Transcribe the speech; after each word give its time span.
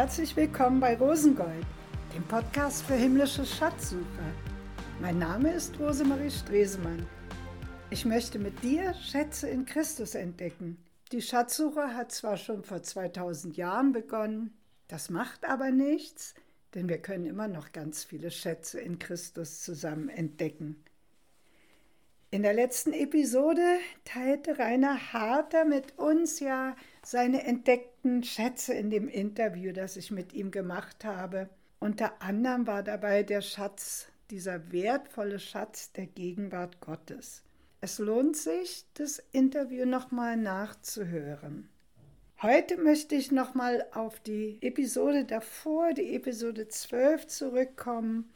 Herzlich 0.00 0.34
willkommen 0.34 0.80
bei 0.80 0.96
Rosengold, 0.96 1.66
dem 2.14 2.24
Podcast 2.24 2.84
für 2.84 2.94
himmlische 2.94 3.44
Schatzsucher. 3.44 4.32
Mein 4.98 5.18
Name 5.18 5.52
ist 5.52 5.78
Rosemarie 5.78 6.30
Stresemann. 6.30 7.06
Ich 7.90 8.06
möchte 8.06 8.38
mit 8.38 8.62
dir 8.62 8.94
Schätze 8.94 9.50
in 9.50 9.66
Christus 9.66 10.14
entdecken. 10.14 10.82
Die 11.12 11.20
Schatzsuche 11.20 11.94
hat 11.94 12.12
zwar 12.12 12.38
schon 12.38 12.64
vor 12.64 12.82
2000 12.82 13.58
Jahren 13.58 13.92
begonnen, 13.92 14.56
das 14.88 15.10
macht 15.10 15.44
aber 15.44 15.70
nichts, 15.70 16.32
denn 16.74 16.88
wir 16.88 17.02
können 17.02 17.26
immer 17.26 17.48
noch 17.48 17.72
ganz 17.72 18.02
viele 18.02 18.30
Schätze 18.30 18.80
in 18.80 18.98
Christus 18.98 19.60
zusammen 19.60 20.08
entdecken. 20.08 20.82
In 22.32 22.44
der 22.44 22.52
letzten 22.52 22.92
Episode 22.92 23.80
teilte 24.04 24.56
Rainer 24.60 25.12
Harter 25.12 25.64
mit 25.64 25.98
uns 25.98 26.38
ja 26.38 26.76
seine 27.02 27.42
entdeckten 27.42 28.22
Schätze 28.22 28.72
in 28.72 28.88
dem 28.88 29.08
Interview, 29.08 29.72
das 29.72 29.96
ich 29.96 30.12
mit 30.12 30.32
ihm 30.32 30.52
gemacht 30.52 31.04
habe. 31.04 31.48
Unter 31.80 32.22
anderem 32.22 32.68
war 32.68 32.84
dabei 32.84 33.24
der 33.24 33.40
Schatz, 33.40 34.06
dieser 34.30 34.70
wertvolle 34.70 35.40
Schatz 35.40 35.90
der 35.90 36.06
Gegenwart 36.06 36.80
Gottes. 36.80 37.42
Es 37.80 37.98
lohnt 37.98 38.36
sich, 38.36 38.84
das 38.94 39.20
Interview 39.32 39.84
nochmal 39.84 40.36
nachzuhören. 40.36 41.68
Heute 42.42 42.76
möchte 42.76 43.16
ich 43.16 43.32
nochmal 43.32 43.84
auf 43.92 44.20
die 44.20 44.58
Episode 44.60 45.24
davor, 45.24 45.94
die 45.94 46.14
Episode 46.14 46.68
12, 46.68 47.26
zurückkommen, 47.26 48.30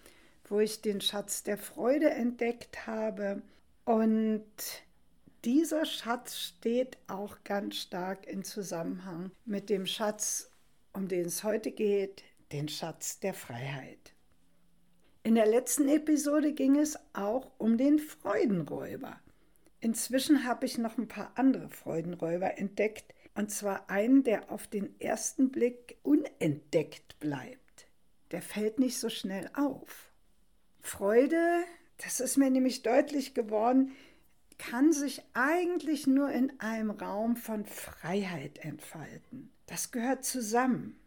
wo 0.48 0.58
ich 0.58 0.81
den 0.81 1.01
Schatz 1.01 1.45
der 1.45 1.58
Freude 1.58 2.11
entdeckt 2.11 2.89
habe 2.89 3.41
und 3.84 4.44
dieser 5.44 5.84
Schatz 5.84 6.38
steht 6.38 6.96
auch 7.06 7.44
ganz 7.44 7.77
stark 7.77 8.27
in 8.27 8.44
Zusammenhang 8.44 9.30
mit 9.44 9.68
dem 9.68 9.86
Schatz, 9.86 10.50
um 10.92 11.08
den 11.08 11.27
es 11.27 11.44
heute 11.44 11.70
geht, 11.70 12.24
den 12.52 12.68
Schatz 12.68 13.20
der 13.20 13.34
Freiheit. 13.34 14.14
In 15.22 15.34
der 15.34 15.46
letzten 15.46 15.88
Episode 15.88 16.52
ging 16.52 16.78
es 16.78 16.98
auch 17.12 17.50
um 17.58 17.77
den 17.77 17.98
Freudenräuber. 17.98 19.20
Inzwischen 19.80 20.44
habe 20.44 20.64
ich 20.66 20.78
noch 20.78 20.96
ein 20.96 21.08
paar 21.08 21.32
andere 21.34 21.68
Freudenräuber 21.68 22.58
entdeckt, 22.58 23.14
und 23.34 23.50
zwar 23.50 23.90
einen, 23.90 24.22
der 24.22 24.50
auf 24.50 24.66
den 24.66 24.98
ersten 25.00 25.50
Blick 25.50 25.98
unentdeckt 26.02 27.18
bleibt. 27.20 27.86
Der 28.30 28.40
fällt 28.40 28.78
nicht 28.78 28.98
so 28.98 29.08
schnell 29.08 29.50
auf. 29.55 30.12
Freude 30.80 31.64
das 31.98 32.20
ist 32.20 32.37
mir 32.37 32.50
nämlich 32.50 32.83
deutlich 32.83 33.34
geworden, 33.34 33.92
kann 34.59 34.92
sich 34.92 35.23
eigentlich 35.34 36.06
nur 36.06 36.31
in 36.31 36.59
einem 36.61 36.91
Raum 36.91 37.36
von 37.36 37.64
Freiheit 37.64 38.59
entfalten. 38.59 39.51
Das 39.67 39.91
gehört 39.91 40.25
zusammen. 40.25 40.98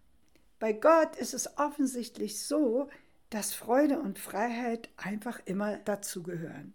Bei 0.60 0.74
Gott 0.74 1.16
ist 1.16 1.34
es 1.34 1.58
offensichtlich 1.58 2.42
so, 2.42 2.90
dass 3.30 3.54
Freude 3.54 4.00
und 4.00 4.20
Freiheit 4.20 4.90
einfach 4.98 5.40
immer 5.46 5.78
dazugehören. 5.78 6.74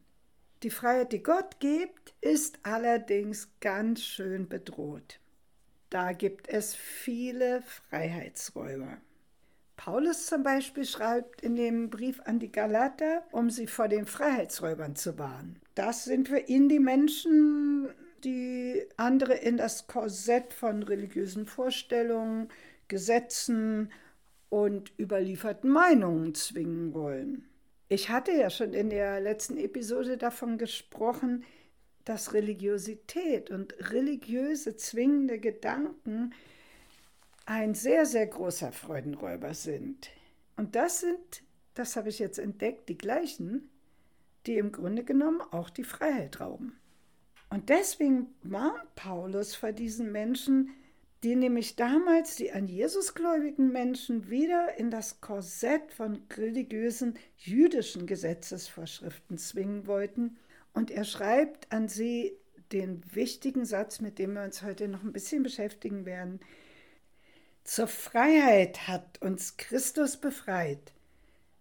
Die 0.63 0.71
Freiheit, 0.71 1.13
die 1.13 1.23
Gott 1.23 1.59
gibt, 1.59 2.15
ist 2.21 2.61
allerdings 2.63 3.49
ganz 3.61 4.03
schön 4.05 4.49
bedroht. 4.49 5.19
Da 5.91 6.13
gibt 6.13 6.49
es 6.49 6.75
viele 6.75 7.63
Freiheitsräuber. 7.63 8.99
Paulus 9.77 10.27
zum 10.27 10.42
Beispiel 10.42 10.84
schreibt 10.84 11.42
in 11.42 11.57
dem 11.57 11.91
Brief 11.91 12.20
an 12.24 12.39
die 12.39 12.52
Galater, 12.52 13.24
um 13.33 13.51
sie 13.51 13.67
vor 13.67 13.89
den 13.89 14.07
Freiheitsräubern 14.07 14.97
zu 14.97 15.19
warnen. 15.19 15.58
Das 15.74 16.05
sind 16.05 16.29
für 16.29 16.39
ihn 16.39 16.69
die 16.69 16.79
Menschen, 16.79 17.89
die 18.24 18.85
andere 18.97 19.35
in 19.35 19.57
das 19.57 19.86
Korsett 19.86 20.52
von 20.52 20.83
religiösen 20.83 21.47
Vorstellungen, 21.47 22.48
Gesetzen 22.89 23.91
und 24.51 24.92
überlieferten 24.98 25.70
Meinungen 25.70 26.35
zwingen 26.35 26.92
wollen. 26.92 27.48
Ich 27.89 28.11
hatte 28.11 28.33
ja 28.33 28.51
schon 28.51 28.74
in 28.74 28.91
der 28.91 29.20
letzten 29.20 29.57
Episode 29.57 30.17
davon 30.17 30.58
gesprochen, 30.58 31.45
dass 32.05 32.35
Religiosität 32.35 33.51
und 33.51 33.74
religiöse 33.91 34.77
zwingende 34.77 35.39
Gedanken 35.39 36.33
ein 37.52 37.74
sehr, 37.74 38.07
sehr 38.07 38.27
großer 38.27 38.73
Freudenräuber 38.73 39.52
sind. 39.52 40.08
Und 40.57 40.74
das 40.74 41.01
sind, 41.01 41.42
das 41.74 41.96
habe 41.96 42.08
ich 42.08 42.18
jetzt 42.18 42.39
entdeckt, 42.39 42.89
die 42.89 42.96
gleichen, 42.96 43.68
die 44.46 44.57
im 44.57 44.73
Grunde 44.73 45.05
genommen 45.05 45.42
auch 45.42 45.68
die 45.68 45.85
Freiheit 45.85 46.41
rauben. 46.41 46.79
Und 47.51 47.68
deswegen 47.68 48.29
warnt 48.42 48.95
Paulus 48.95 49.55
vor 49.55 49.73
diesen 49.73 50.11
Menschen, 50.12 50.70
die 51.23 51.36
nämlich 51.36 51.77
damals 51.77 52.36
die 52.36 52.52
an 52.52 52.67
Jesus 52.67 53.14
gläubigen 53.14 53.70
Menschen 53.70 54.30
wieder 54.30 54.79
in 54.79 54.91
das 54.91 55.20
Korsett 55.20 55.92
von 55.92 56.23
religiösen 56.35 57.18
jüdischen 57.36 58.07
Gesetzesvorschriften 58.07 59.36
zwingen 59.36 59.86
wollten. 59.86 60.39
Und 60.73 60.91
er 60.91 61.05
schreibt 61.05 61.70
an 61.70 61.89
sie 61.89 62.33
den 62.73 63.02
wichtigen 63.14 63.67
Satz, 63.67 64.01
mit 64.01 64.18
dem 64.18 64.33
wir 64.33 64.42
uns 64.42 64.62
heute 64.62 64.89
noch 64.89 65.02
ein 65.02 65.12
bisschen 65.12 65.42
beschäftigen 65.42 66.07
werden. 66.07 66.41
Zur 67.64 67.86
Freiheit 67.86 68.89
hat 68.89 69.23
uns 69.23 69.56
Christus 69.56 70.17
befreit. 70.17 70.92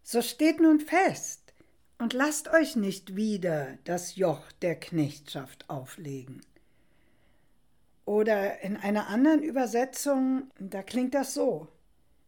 So 0.03 0.21
steht 0.21 0.59
nun 0.59 0.79
fest 0.79 1.53
und 1.99 2.13
lasst 2.13 2.47
euch 2.47 2.75
nicht 2.75 3.15
wieder 3.15 3.77
das 3.83 4.15
Joch 4.15 4.51
der 4.61 4.79
Knechtschaft 4.79 5.69
auflegen. 5.69 6.41
Oder 8.05 8.61
in 8.61 8.77
einer 8.77 9.07
anderen 9.07 9.43
Übersetzung, 9.43 10.49
da 10.59 10.81
klingt 10.81 11.13
das 11.13 11.35
so. 11.35 11.67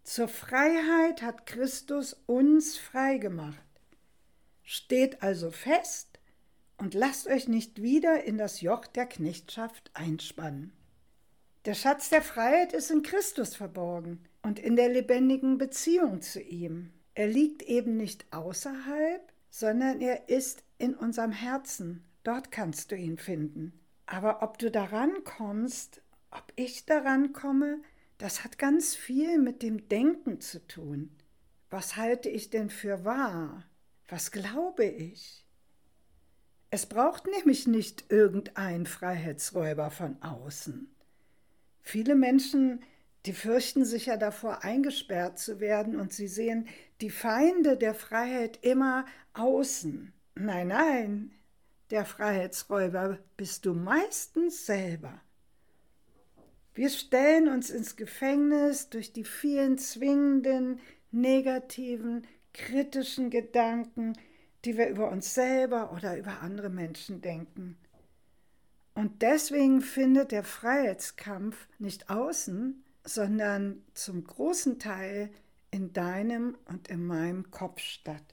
Zur 0.03 0.27
Freiheit 0.27 1.21
hat 1.21 1.47
Christus 1.47 2.15
uns 2.27 2.77
frei 2.77 3.17
gemacht. 3.17 3.57
Steht 4.61 5.23
also 5.23 5.49
fest 5.49 6.19
und 6.77 6.93
lasst 6.93 7.27
euch 7.27 7.47
nicht 7.47 7.81
wieder 7.81 8.23
in 8.23 8.37
das 8.37 8.61
Joch 8.61 8.85
der 8.85 9.07
Knechtschaft 9.07 9.89
einspannen. 9.93 10.73
Der 11.65 11.75
Schatz 11.75 12.09
der 12.09 12.21
Freiheit 12.21 12.73
ist 12.73 12.91
in 12.91 13.03
Christus 13.03 13.55
verborgen 13.55 14.19
und 14.41 14.59
in 14.59 14.75
der 14.75 14.89
lebendigen 14.89 15.57
Beziehung 15.57 16.21
zu 16.21 16.41
ihm. 16.41 16.91
Er 17.15 17.27
liegt 17.27 17.61
eben 17.61 17.95
nicht 17.95 18.25
außerhalb, 18.33 19.21
sondern 19.49 20.01
er 20.01 20.27
ist 20.27 20.63
in 20.77 20.93
unserem 20.93 21.31
Herzen. 21.31 22.03
Dort 22.23 22.51
kannst 22.51 22.91
du 22.91 22.97
ihn 22.97 23.17
finden. 23.17 23.79
Aber 24.05 24.43
ob 24.43 24.57
du 24.57 24.71
daran 24.71 25.23
kommst, 25.23 26.01
ob 26.31 26.51
ich 26.57 26.85
daran 26.85 27.31
komme, 27.31 27.81
das 28.17 28.43
hat 28.43 28.57
ganz 28.57 28.93
viel 28.93 29.39
mit 29.39 29.61
dem 29.61 29.87
Denken 29.87 30.41
zu 30.41 30.67
tun. 30.67 31.15
Was 31.69 31.95
halte 31.95 32.27
ich 32.27 32.49
denn 32.49 32.69
für 32.69 33.05
wahr? 33.05 33.63
Was 34.09 34.31
glaube 34.31 34.83
ich? 34.83 35.45
Es 36.71 36.87
braucht 36.87 37.25
nämlich 37.27 37.67
nicht 37.67 38.11
irgendein 38.11 38.85
Freiheitsräuber 38.85 39.91
von 39.91 40.21
außen. 40.21 40.92
Viele 41.83 42.15
Menschen, 42.15 42.81
die 43.25 43.33
fürchten 43.33 43.85
sich 43.85 44.07
ja 44.07 44.17
davor, 44.17 44.63
eingesperrt 44.63 45.37
zu 45.37 45.59
werden 45.59 45.99
und 45.99 46.11
sie 46.11 46.27
sehen 46.27 46.67
die 47.01 47.09
Feinde 47.09 47.77
der 47.77 47.93
Freiheit 47.93 48.59
immer 48.63 49.05
außen. 49.33 50.13
Nein, 50.35 50.69
nein, 50.69 51.31
der 51.91 52.05
Freiheitsräuber 52.05 53.19
bist 53.37 53.65
du 53.65 53.73
meistens 53.73 54.65
selber. 54.65 55.21
Wir 56.73 56.89
stellen 56.89 57.49
uns 57.49 57.69
ins 57.69 57.97
Gefängnis 57.97 58.89
durch 58.89 59.13
die 59.13 59.25
vielen 59.25 59.77
zwingenden, 59.77 60.79
negativen, 61.11 62.25
kritischen 62.53 63.29
Gedanken, 63.29 64.13
die 64.65 64.77
wir 64.77 64.87
über 64.87 65.11
uns 65.11 65.33
selber 65.33 65.91
oder 65.93 66.17
über 66.17 66.41
andere 66.41 66.69
Menschen 66.69 67.21
denken. 67.21 67.77
Und 68.95 69.21
deswegen 69.21 69.81
findet 69.81 70.31
der 70.31 70.43
Freiheitskampf 70.43 71.67
nicht 71.79 72.09
außen, 72.09 72.83
sondern 73.03 73.83
zum 73.93 74.23
großen 74.23 74.79
Teil 74.79 75.29
in 75.71 75.93
deinem 75.93 76.57
und 76.65 76.87
in 76.87 77.05
meinem 77.05 77.49
Kopf 77.49 77.79
statt. 77.79 78.23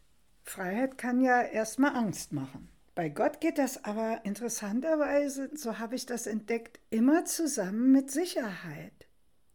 Freiheit 0.43 0.99
kann 0.99 1.21
ja 1.21 1.41
erstmal 1.43 1.97
Angst 1.97 2.33
machen. 2.33 2.69
Bei 2.95 3.09
Gott 3.09 3.41
geht 3.41 3.57
das 3.57 3.85
aber 3.85 4.21
interessanterweise, 4.25 5.51
so 5.55 5.79
habe 5.79 5.95
ich 5.95 6.07
das 6.07 6.27
entdeckt, 6.27 6.81
immer 6.91 7.25
zusammen 7.25 7.93
mit 7.93 8.11
Sicherheit. 8.11 9.07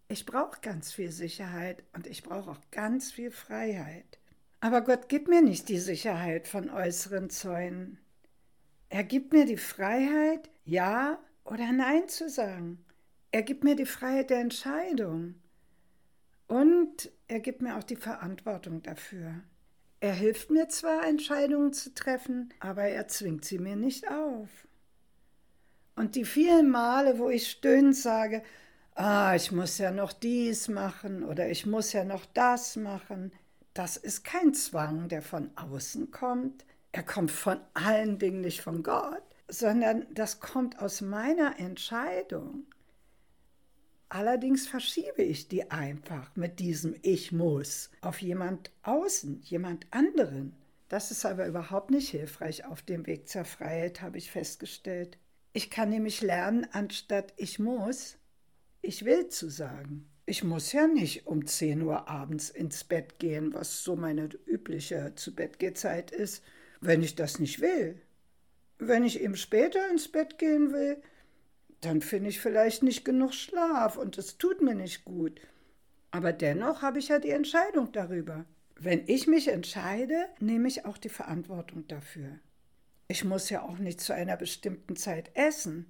Ich 0.07 0.25
brauche 0.25 0.61
ganz 0.61 0.93
viel 0.93 1.11
Sicherheit 1.11 1.83
und 1.93 2.07
ich 2.07 2.23
brauche 2.23 2.51
auch 2.51 2.61
ganz 2.71 3.11
viel 3.11 3.31
Freiheit. 3.31 4.19
Aber 4.61 4.81
Gott 4.81 5.09
gibt 5.09 5.27
mir 5.27 5.41
nicht 5.41 5.69
die 5.69 5.79
Sicherheit 5.79 6.47
von 6.47 6.69
äußeren 6.69 7.29
Zäunen. 7.29 7.99
Er 8.89 9.03
gibt 9.03 9.33
mir 9.33 9.45
die 9.45 9.57
Freiheit, 9.57 10.49
Ja 10.65 11.19
oder 11.43 11.71
Nein 11.71 12.07
zu 12.07 12.29
sagen. 12.29 12.83
Er 13.31 13.43
gibt 13.43 13.63
mir 13.63 13.75
die 13.75 13.85
Freiheit 13.85 14.31
der 14.31 14.39
Entscheidung. 14.39 15.35
Und 16.47 17.11
er 17.27 17.39
gibt 17.39 17.61
mir 17.61 17.77
auch 17.77 17.83
die 17.83 17.95
Verantwortung 17.95 18.81
dafür. 18.81 19.41
Er 19.99 20.13
hilft 20.13 20.51
mir 20.51 20.67
zwar, 20.69 21.05
Entscheidungen 21.05 21.73
zu 21.73 21.93
treffen, 21.93 22.53
aber 22.59 22.83
er 22.83 23.07
zwingt 23.07 23.45
sie 23.45 23.57
mir 23.59 23.75
nicht 23.75 24.09
auf. 24.09 24.49
Und 25.95 26.15
die 26.15 26.25
vielen 26.25 26.69
Male, 26.69 27.17
wo 27.17 27.29
ich 27.29 27.49
stöhnend 27.49 27.95
sage, 27.95 28.43
ah, 28.95 29.33
ich 29.35 29.51
muss 29.51 29.77
ja 29.77 29.91
noch 29.91 30.13
dies 30.13 30.67
machen 30.67 31.23
oder 31.23 31.49
ich 31.49 31.65
muss 31.65 31.93
ja 31.93 32.03
noch 32.03 32.25
das 32.33 32.75
machen. 32.75 33.31
Das 33.73 33.97
ist 33.97 34.23
kein 34.23 34.53
Zwang, 34.53 35.09
der 35.09 35.21
von 35.21 35.49
außen 35.55 36.11
kommt. 36.11 36.65
Er 36.91 37.03
kommt 37.03 37.31
von 37.31 37.59
allen 37.73 38.19
Dingen 38.19 38.41
nicht 38.41 38.61
von 38.61 38.83
Gott, 38.83 39.23
sondern 39.47 40.05
das 40.13 40.39
kommt 40.39 40.79
aus 40.79 41.01
meiner 41.01 41.59
Entscheidung. 41.59 42.65
Allerdings 44.09 44.67
verschiebe 44.67 45.23
ich 45.23 45.47
die 45.47 45.71
einfach 45.71 46.35
mit 46.35 46.59
diesem 46.59 46.95
Ich 47.01 47.31
muss 47.31 47.89
auf 48.01 48.21
jemand 48.21 48.71
außen, 48.83 49.41
jemand 49.43 49.87
anderen. 49.91 50.55
Das 50.89 51.11
ist 51.11 51.25
aber 51.25 51.47
überhaupt 51.47 51.89
nicht 51.89 52.09
hilfreich 52.09 52.65
auf 52.65 52.81
dem 52.81 53.07
Weg 53.07 53.27
zur 53.27 53.45
Freiheit, 53.45 54.01
habe 54.01 54.17
ich 54.17 54.31
festgestellt. 54.31 55.17
Ich 55.53 55.69
kann 55.69 55.89
nämlich 55.89 56.21
lernen, 56.21 56.67
anstatt 56.71 57.33
ich 57.37 57.59
muss, 57.59 58.17
ich 58.81 59.05
will 59.05 59.29
zu 59.29 59.49
sagen. 59.49 60.07
Ich 60.27 60.43
muss 60.43 60.71
ja 60.71 60.87
nicht 60.87 61.27
um 61.27 61.45
10 61.45 61.81
Uhr 61.81 62.07
abends 62.07 62.49
ins 62.49 62.83
Bett 62.83 63.19
gehen, 63.19 63.53
was 63.53 63.83
so 63.83 63.95
meine 63.95 64.29
übliche 64.45 65.13
Zu-Bett-Gehzeit 65.15 66.11
ist, 66.11 66.43
wenn 66.81 67.03
ich 67.03 67.15
das 67.15 67.39
nicht 67.39 67.61
will. 67.61 68.01
Wenn 68.77 69.03
ich 69.03 69.21
eben 69.21 69.35
später 69.35 69.89
ins 69.89 70.07
Bett 70.07 70.37
gehen 70.37 70.71
will, 70.73 71.01
dann 71.81 72.01
finde 72.01 72.29
ich 72.29 72.39
vielleicht 72.39 72.83
nicht 72.83 73.05
genug 73.05 73.33
Schlaf 73.33 73.97
und 73.97 74.17
es 74.17 74.37
tut 74.37 74.61
mir 74.61 74.75
nicht 74.75 75.05
gut. 75.05 75.39
Aber 76.11 76.33
dennoch 76.33 76.81
habe 76.81 76.99
ich 76.99 77.09
ja 77.09 77.19
die 77.19 77.29
Entscheidung 77.29 77.91
darüber. 77.91 78.45
Wenn 78.77 79.07
ich 79.07 79.27
mich 79.27 79.47
entscheide, 79.47 80.27
nehme 80.39 80.67
ich 80.67 80.85
auch 80.85 80.97
die 80.97 81.09
Verantwortung 81.09 81.87
dafür. 81.87 82.39
Ich 83.07 83.23
muss 83.23 83.49
ja 83.49 83.61
auch 83.61 83.77
nicht 83.77 84.01
zu 84.01 84.13
einer 84.13 84.35
bestimmten 84.35 84.95
Zeit 84.95 85.31
essen. 85.35 85.85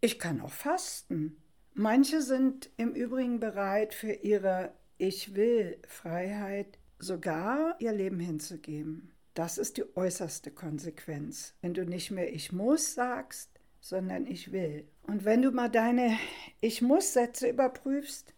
Ich 0.00 0.18
kann 0.18 0.40
auch 0.40 0.52
fasten. 0.52 1.36
Manche 1.74 2.22
sind 2.22 2.70
im 2.76 2.94
Übrigen 2.94 3.40
bereit, 3.40 3.92
für 3.92 4.12
ihre 4.12 4.72
Ich 4.98 5.34
will 5.34 5.78
Freiheit 5.86 6.78
sogar 6.98 7.76
ihr 7.80 7.92
Leben 7.92 8.20
hinzugeben. 8.20 9.10
Das 9.34 9.58
ist 9.58 9.76
die 9.76 9.96
äußerste 9.96 10.50
Konsequenz. 10.50 11.54
Wenn 11.60 11.74
du 11.74 11.84
nicht 11.84 12.10
mehr 12.10 12.32
Ich 12.32 12.52
muss 12.52 12.94
sagst, 12.94 13.50
sondern 13.80 14.26
Ich 14.26 14.52
will. 14.52 14.88
Und 15.06 15.24
wenn 15.24 15.42
du 15.42 15.50
mal 15.50 15.70
deine 15.70 16.16
Ich 16.60 16.82
muss 16.82 17.12
Sätze 17.12 17.48
überprüfst, 17.48 18.34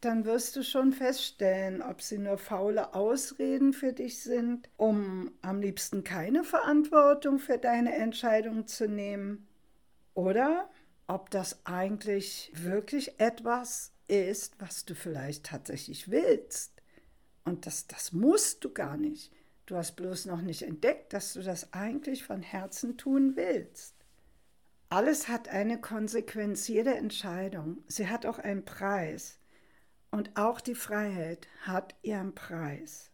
dann 0.00 0.24
wirst 0.24 0.56
du 0.56 0.62
schon 0.62 0.92
feststellen, 0.92 1.82
ob 1.82 2.00
sie 2.00 2.16
nur 2.16 2.38
faule 2.38 2.94
Ausreden 2.94 3.74
für 3.74 3.92
dich 3.92 4.22
sind, 4.22 4.70
um 4.78 5.30
am 5.42 5.60
liebsten 5.60 6.04
keine 6.04 6.42
Verantwortung 6.42 7.38
für 7.38 7.58
deine 7.58 7.94
Entscheidung 7.94 8.66
zu 8.66 8.88
nehmen, 8.88 9.46
oder 10.14 10.70
ob 11.06 11.30
das 11.30 11.64
eigentlich 11.64 12.50
wirklich 12.54 13.20
etwas 13.20 13.92
ist, 14.08 14.60
was 14.60 14.84
du 14.84 14.94
vielleicht 14.94 15.46
tatsächlich 15.46 16.10
willst. 16.10 16.72
Und 17.44 17.66
das, 17.66 17.86
das 17.86 18.12
musst 18.12 18.64
du 18.64 18.72
gar 18.72 18.96
nicht. 18.96 19.32
Du 19.70 19.76
hast 19.76 19.92
bloß 19.92 20.26
noch 20.26 20.42
nicht 20.42 20.62
entdeckt, 20.62 21.12
dass 21.12 21.34
du 21.34 21.42
das 21.42 21.72
eigentlich 21.72 22.24
von 22.24 22.42
Herzen 22.42 22.96
tun 22.96 23.36
willst. 23.36 23.94
Alles 24.88 25.28
hat 25.28 25.48
eine 25.48 25.80
Konsequenz, 25.80 26.66
jede 26.66 26.96
Entscheidung. 26.96 27.84
Sie 27.86 28.08
hat 28.08 28.26
auch 28.26 28.40
einen 28.40 28.64
Preis. 28.64 29.38
Und 30.10 30.36
auch 30.36 30.60
die 30.60 30.74
Freiheit 30.74 31.46
hat 31.60 31.94
ihren 32.02 32.34
Preis. 32.34 33.12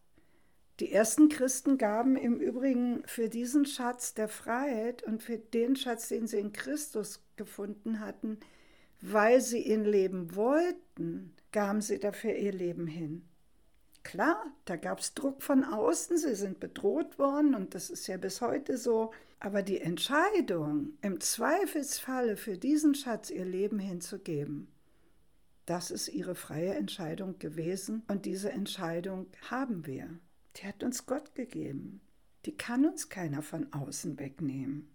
Die 0.80 0.90
ersten 0.90 1.28
Christen 1.28 1.76
gaben 1.76 2.16
im 2.16 2.40
Übrigen 2.40 3.02
für 3.04 3.28
diesen 3.28 3.66
Schatz 3.66 4.14
der 4.14 4.28
Freiheit 4.28 5.02
und 5.02 5.22
für 5.22 5.36
den 5.36 5.76
Schatz, 5.76 6.08
den 6.08 6.26
sie 6.26 6.38
in 6.38 6.54
Christus 6.54 7.22
gefunden 7.36 8.00
hatten, 8.00 8.40
weil 9.02 9.42
sie 9.42 9.60
ihn 9.60 9.84
leben 9.84 10.34
wollten, 10.34 11.36
gaben 11.52 11.82
sie 11.82 11.98
dafür 11.98 12.34
ihr 12.34 12.52
Leben 12.54 12.86
hin. 12.86 13.28
Klar, 14.06 14.52
da 14.66 14.76
gab 14.76 15.00
es 15.00 15.14
Druck 15.14 15.42
von 15.42 15.64
außen, 15.64 16.16
sie 16.16 16.36
sind 16.36 16.60
bedroht 16.60 17.18
worden 17.18 17.56
und 17.56 17.74
das 17.74 17.90
ist 17.90 18.06
ja 18.06 18.16
bis 18.16 18.40
heute 18.40 18.78
so. 18.78 19.10
Aber 19.40 19.62
die 19.62 19.80
Entscheidung, 19.80 20.92
im 21.02 21.18
Zweifelsfalle 21.18 22.36
für 22.36 22.56
diesen 22.56 22.94
Schatz 22.94 23.30
ihr 23.30 23.44
Leben 23.44 23.80
hinzugeben, 23.80 24.68
das 25.64 25.90
ist 25.90 26.06
ihre 26.06 26.36
freie 26.36 26.74
Entscheidung 26.74 27.40
gewesen 27.40 28.04
und 28.06 28.26
diese 28.26 28.52
Entscheidung 28.52 29.26
haben 29.50 29.86
wir. 29.86 30.08
Die 30.54 30.68
hat 30.68 30.84
uns 30.84 31.06
Gott 31.06 31.34
gegeben. 31.34 32.00
Die 32.44 32.56
kann 32.56 32.86
uns 32.86 33.08
keiner 33.08 33.42
von 33.42 33.72
außen 33.72 34.20
wegnehmen. 34.20 34.88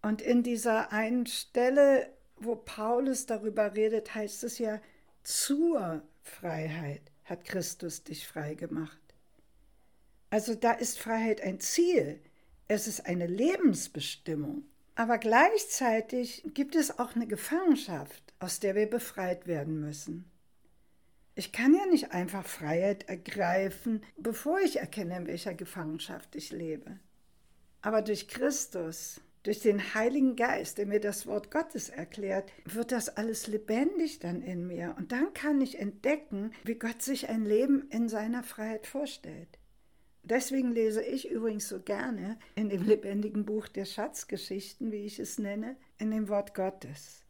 Und 0.00 0.22
in 0.22 0.44
dieser 0.44 0.92
einen 0.92 1.26
Stelle, 1.26 2.08
wo 2.36 2.54
Paulus 2.54 3.26
darüber 3.26 3.74
redet, 3.74 4.14
heißt 4.14 4.44
es 4.44 4.60
ja, 4.60 4.80
zur 5.24 6.02
Freiheit 6.22 7.02
hat 7.28 7.44
Christus 7.44 8.04
dich 8.04 8.26
frei 8.26 8.54
gemacht. 8.54 8.98
Also 10.30 10.54
da 10.54 10.72
ist 10.72 10.98
Freiheit 10.98 11.40
ein 11.40 11.60
Ziel, 11.60 12.20
es 12.68 12.86
ist 12.86 13.06
eine 13.06 13.26
Lebensbestimmung. 13.26 14.64
Aber 14.94 15.18
gleichzeitig 15.18 16.44
gibt 16.54 16.74
es 16.74 16.98
auch 16.98 17.14
eine 17.14 17.26
Gefangenschaft 17.26 18.28
aus 18.40 18.60
der 18.60 18.74
wir 18.74 18.88
befreit 18.88 19.46
werden 19.46 19.80
müssen. 19.80 20.30
Ich 21.34 21.52
kann 21.52 21.74
ja 21.74 21.86
nicht 21.86 22.12
einfach 22.12 22.46
Freiheit 22.46 23.08
ergreifen, 23.08 24.02
bevor 24.16 24.60
ich 24.60 24.78
erkenne, 24.78 25.16
in 25.16 25.26
welcher 25.26 25.54
Gefangenschaft 25.54 26.34
ich 26.34 26.50
lebe. 26.50 26.98
Aber 27.80 28.02
durch 28.02 28.26
Christus, 28.26 29.20
durch 29.48 29.60
den 29.60 29.94
Heiligen 29.94 30.36
Geist, 30.36 30.76
der 30.76 30.84
mir 30.84 31.00
das 31.00 31.26
Wort 31.26 31.50
Gottes 31.50 31.88
erklärt, 31.88 32.52
wird 32.66 32.92
das 32.92 33.08
alles 33.08 33.46
lebendig 33.46 34.18
dann 34.18 34.42
in 34.42 34.66
mir. 34.66 34.94
Und 34.98 35.10
dann 35.10 35.32
kann 35.32 35.62
ich 35.62 35.78
entdecken, 35.78 36.50
wie 36.64 36.74
Gott 36.74 37.00
sich 37.00 37.30
ein 37.30 37.46
Leben 37.46 37.88
in 37.88 38.10
seiner 38.10 38.42
Freiheit 38.42 38.86
vorstellt. 38.86 39.58
Deswegen 40.22 40.72
lese 40.72 41.02
ich 41.02 41.30
übrigens 41.30 41.66
so 41.66 41.80
gerne 41.80 42.38
in 42.56 42.68
dem 42.68 42.82
lebendigen 42.82 43.46
Buch 43.46 43.68
der 43.68 43.86
Schatzgeschichten, 43.86 44.92
wie 44.92 45.06
ich 45.06 45.18
es 45.18 45.38
nenne, 45.38 45.78
in 45.96 46.10
dem 46.10 46.28
Wort 46.28 46.54
Gottes 46.54 47.24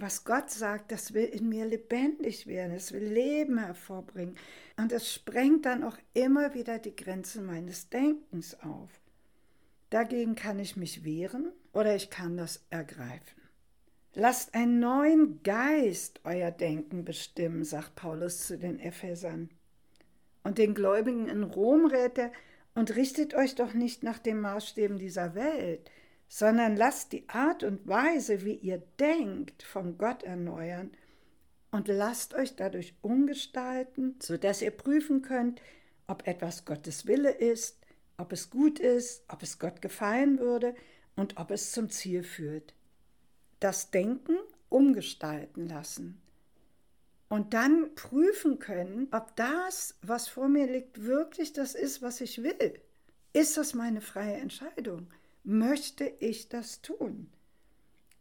was 0.00 0.24
Gott 0.24 0.50
sagt, 0.50 0.92
das 0.92 1.12
will 1.12 1.24
in 1.24 1.48
mir 1.48 1.66
lebendig 1.66 2.46
werden, 2.46 2.72
es 2.72 2.92
will 2.92 3.04
Leben 3.04 3.58
hervorbringen. 3.58 4.36
Und 4.76 4.92
es 4.92 5.12
sprengt 5.12 5.66
dann 5.66 5.82
auch 5.82 5.98
immer 6.14 6.54
wieder 6.54 6.78
die 6.78 6.94
Grenzen 6.94 7.46
meines 7.46 7.88
Denkens 7.88 8.58
auf. 8.60 8.97
Dagegen 9.90 10.34
kann 10.34 10.58
ich 10.58 10.76
mich 10.76 11.04
wehren 11.04 11.52
oder 11.72 11.94
ich 11.96 12.10
kann 12.10 12.36
das 12.36 12.64
ergreifen. 12.70 13.42
Lasst 14.14 14.54
einen 14.54 14.80
neuen 14.80 15.42
Geist 15.42 16.20
euer 16.24 16.50
Denken 16.50 17.04
bestimmen, 17.04 17.64
sagt 17.64 17.94
Paulus 17.94 18.46
zu 18.46 18.58
den 18.58 18.80
Ephesern. 18.80 19.50
Und 20.42 20.58
den 20.58 20.74
Gläubigen 20.74 21.28
in 21.28 21.42
Rom 21.42 21.86
rät 21.86 22.18
er, 22.18 22.32
und 22.78 22.94
richtet 22.94 23.34
euch 23.34 23.56
doch 23.56 23.74
nicht 23.74 24.04
nach 24.04 24.20
den 24.20 24.40
Maßstäben 24.40 24.98
dieser 24.98 25.34
Welt, 25.34 25.90
sondern 26.28 26.76
lasst 26.76 27.12
die 27.12 27.28
Art 27.28 27.64
und 27.64 27.88
Weise, 27.88 28.44
wie 28.44 28.54
ihr 28.54 28.80
denkt, 29.00 29.64
von 29.64 29.98
Gott 29.98 30.22
erneuern 30.22 30.92
und 31.72 31.88
lasst 31.88 32.34
euch 32.34 32.54
dadurch 32.54 32.94
umgestalten, 33.02 34.14
sodass 34.22 34.62
ihr 34.62 34.70
prüfen 34.70 35.22
könnt, 35.22 35.60
ob 36.06 36.26
etwas 36.28 36.64
Gottes 36.64 37.06
Wille 37.06 37.30
ist, 37.30 37.77
ob 38.18 38.32
es 38.32 38.50
gut 38.50 38.78
ist, 38.78 39.24
ob 39.28 39.42
es 39.42 39.58
Gott 39.58 39.80
gefallen 39.80 40.38
würde 40.38 40.74
und 41.16 41.38
ob 41.38 41.50
es 41.50 41.72
zum 41.72 41.88
Ziel 41.88 42.22
führt. 42.22 42.74
Das 43.60 43.90
Denken 43.90 44.36
umgestalten 44.68 45.66
lassen 45.66 46.20
und 47.30 47.54
dann 47.54 47.94
prüfen 47.94 48.58
können, 48.58 49.08
ob 49.12 49.34
das, 49.36 49.94
was 50.02 50.28
vor 50.28 50.48
mir 50.48 50.66
liegt, 50.66 51.04
wirklich 51.04 51.54
das 51.54 51.74
ist, 51.74 52.02
was 52.02 52.20
ich 52.20 52.42
will. 52.42 52.80
Ist 53.32 53.56
das 53.56 53.72
meine 53.72 54.02
freie 54.02 54.34
Entscheidung? 54.34 55.08
möchte 55.48 56.04
ich 56.20 56.48
das 56.48 56.82
tun? 56.82 57.30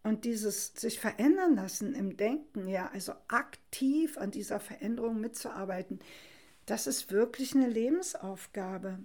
Und 0.04 0.24
dieses 0.24 0.68
sich 0.68 1.00
verändern 1.00 1.56
lassen 1.56 1.94
im 1.94 2.16
Denken, 2.16 2.70
ja, 2.70 2.90
also 2.94 3.14
aktiv 3.28 4.18
an 4.18 4.32
dieser 4.32 4.62
Veränderung 4.62 5.20
mitzuarbeiten, 5.20 6.00
das 6.66 6.88
ist 6.88 7.12
wirklich 7.12 7.54
eine 7.54 7.68
Lebensaufgabe. 7.68 9.00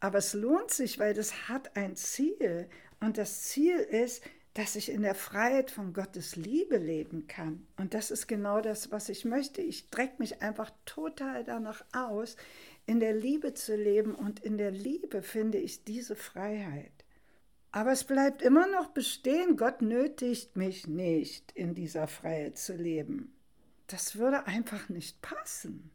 Aber 0.00 0.18
es 0.18 0.32
lohnt 0.32 0.70
sich, 0.70 0.98
weil 0.98 1.14
das 1.14 1.48
hat 1.48 1.76
ein 1.76 1.94
Ziel. 1.94 2.68
Und 3.00 3.18
das 3.18 3.42
Ziel 3.42 3.76
ist, 3.76 4.22
dass 4.54 4.74
ich 4.74 4.90
in 4.90 5.02
der 5.02 5.14
Freiheit 5.14 5.70
von 5.70 5.92
Gottes 5.92 6.36
Liebe 6.36 6.76
leben 6.76 7.28
kann. 7.28 7.66
Und 7.76 7.94
das 7.94 8.10
ist 8.10 8.26
genau 8.26 8.60
das, 8.60 8.90
was 8.90 9.08
ich 9.08 9.24
möchte. 9.24 9.62
Ich 9.62 9.78
strecke 9.78 10.16
mich 10.18 10.42
einfach 10.42 10.72
total 10.86 11.44
danach 11.44 11.84
aus, 11.92 12.36
in 12.86 12.98
der 12.98 13.14
Liebe 13.14 13.54
zu 13.54 13.76
leben. 13.76 14.14
Und 14.14 14.40
in 14.40 14.58
der 14.58 14.72
Liebe 14.72 15.22
finde 15.22 15.58
ich 15.58 15.84
diese 15.84 16.16
Freiheit. 16.16 16.92
Aber 17.72 17.92
es 17.92 18.02
bleibt 18.02 18.42
immer 18.42 18.66
noch 18.66 18.88
bestehen, 18.88 19.56
Gott 19.56 19.80
nötigt 19.80 20.56
mich 20.56 20.88
nicht, 20.88 21.52
in 21.52 21.74
dieser 21.74 22.08
Freiheit 22.08 22.58
zu 22.58 22.74
leben. 22.74 23.32
Das 23.86 24.16
würde 24.16 24.46
einfach 24.46 24.88
nicht 24.88 25.22
passen. 25.22 25.90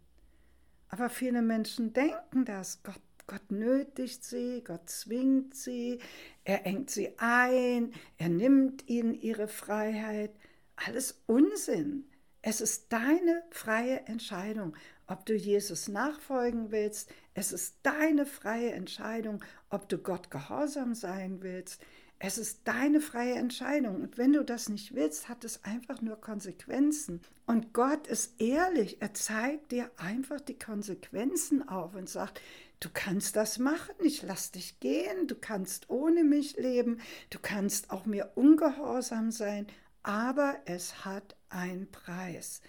Aber 0.88 1.10
viele 1.10 1.42
Menschen 1.42 1.92
denken 1.92 2.46
das. 2.46 2.82
Gott, 2.84 3.02
Gott 3.28 3.50
nötigt 3.52 4.24
sie, 4.24 4.64
Gott 4.64 4.90
zwingt 4.90 5.56
sie, 5.56 6.00
er 6.44 6.66
engt 6.66 6.90
sie 6.92 7.18
ein, 7.18 7.94
er 8.18 8.30
nimmt 8.30 8.88
ihnen 8.88 9.14
ihre 9.14 9.48
Freiheit. 9.48 10.32
alles 10.76 11.24
Unsinn. 11.26 12.06
Es 12.42 12.62
ist 12.62 12.92
deine 12.94 13.44
freie 13.50 14.02
Entscheidung, 14.08 14.76
ob 15.08 15.26
du 15.26 15.34
Jesus 15.34 15.88
nachfolgen 15.88 16.72
willst. 16.72 17.10
Es 17.34 17.52
ist 17.52 17.78
deine 17.84 18.26
freie 18.26 18.72
Entscheidung, 18.72 19.44
ob 19.70 19.90
du 19.90 19.98
Gott 19.98 20.30
gehorsam 20.30 20.94
sein 20.94 21.42
willst. 21.42 21.82
Es 22.20 22.38
ist 22.38 22.62
deine 22.68 23.02
freie 23.02 23.36
Entscheidung. 23.36 24.02
Und 24.02 24.18
wenn 24.18 24.34
du 24.34 24.44
das 24.44 24.70
nicht 24.70 24.96
willst, 24.96 25.28
hat 25.28 25.44
es 25.44 25.64
einfach 25.64 26.02
nur 26.02 26.16
Konsequenzen. 26.16 27.22
Und 27.46 27.74
Gott 27.74 28.08
ist 28.08 28.40
ehrlich. 28.40 29.02
Er 29.02 29.14
zeigt 29.14 29.72
dir 29.72 29.92
einfach 29.98 30.40
die 30.40 30.58
Konsequenzen 30.58 31.68
auf 31.68 31.96
und 31.96 32.10
sagt, 32.10 32.40
du 32.80 32.90
kannst 32.94 33.36
das 33.36 33.60
machen, 33.60 33.96
ich 34.04 34.22
lass 34.22 34.52
dich 34.52 34.80
gehen, 34.80 35.28
du 35.28 35.36
kannst 35.36 35.90
ohne 35.90 36.24
mich 36.24 36.58
leben, 36.58 37.00
du 37.30 37.40
kannst 37.40 37.92
auch 37.92 38.06
mir 38.06 38.32
ungehorsam 38.36 39.32
sein, 39.32 39.68
aber 40.04 40.58
es 40.66 41.06
hat 41.06 41.36
einen 41.50 41.90
Preis. 41.92 42.62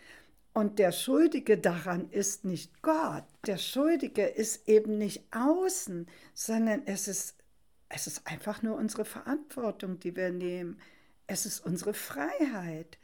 Und 0.56 0.78
der 0.78 0.90
Schuldige 0.90 1.58
daran 1.58 2.08
ist 2.10 2.46
nicht 2.46 2.80
Gott. 2.80 3.24
Der 3.46 3.58
Schuldige 3.58 4.24
ist 4.24 4.66
eben 4.66 4.96
nicht 4.96 5.24
außen, 5.30 6.08
sondern 6.32 6.86
es 6.86 7.08
ist, 7.08 7.36
es 7.90 8.06
ist 8.06 8.26
einfach 8.26 8.62
nur 8.62 8.76
unsere 8.76 9.04
Verantwortung, 9.04 10.00
die 10.00 10.16
wir 10.16 10.30
nehmen. 10.30 10.80
Es 11.26 11.44
ist 11.44 11.60
unsere 11.60 11.92
Freiheit. 11.92 12.96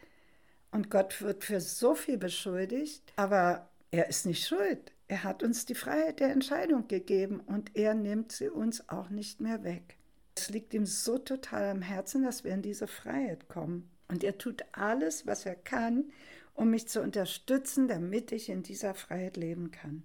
Und 0.70 0.90
Gott 0.90 1.20
wird 1.20 1.44
für 1.44 1.60
so 1.60 1.94
viel 1.94 2.16
beschuldigt, 2.16 3.12
aber 3.16 3.68
er 3.90 4.08
ist 4.08 4.24
nicht 4.24 4.48
schuld. 4.48 4.90
Er 5.08 5.24
hat 5.24 5.42
uns 5.42 5.66
die 5.66 5.74
Freiheit 5.74 6.20
der 6.20 6.30
Entscheidung 6.30 6.88
gegeben 6.88 7.40
und 7.40 7.76
er 7.76 7.94
nimmt 7.94 8.32
sie 8.32 8.48
uns 8.48 8.88
auch 8.88 9.10
nicht 9.10 9.40
mehr 9.40 9.62
weg. 9.64 9.96
Es 10.34 10.48
liegt 10.48 10.72
ihm 10.72 10.86
so 10.86 11.18
total 11.18 11.70
am 11.70 11.82
Herzen, 11.82 12.22
dass 12.22 12.44
wir 12.44 12.54
in 12.54 12.62
diese 12.62 12.86
Freiheit 12.86 13.48
kommen. 13.48 13.90
Und 14.08 14.24
er 14.24 14.38
tut 14.38 14.64
alles, 14.72 15.26
was 15.26 15.46
er 15.46 15.54
kann, 15.54 16.10
um 16.54 16.70
mich 16.70 16.88
zu 16.88 17.00
unterstützen, 17.00 17.88
damit 17.88 18.32
ich 18.32 18.48
in 18.48 18.62
dieser 18.62 18.94
Freiheit 18.94 19.36
leben 19.36 19.70
kann. 19.70 20.02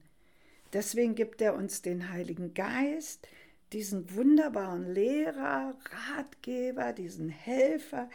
Deswegen 0.74 1.16
gibt 1.16 1.42
er 1.42 1.56
uns 1.56 1.82
den 1.82 2.12
Heiligen 2.12 2.54
Geist, 2.54 3.28
diesen 3.74 4.16
wunderbaren 4.16 4.94
Lehrer, 4.94 5.78
Ratgeber, 6.16 6.94
diesen 6.94 7.30
Helfer, 7.30 8.10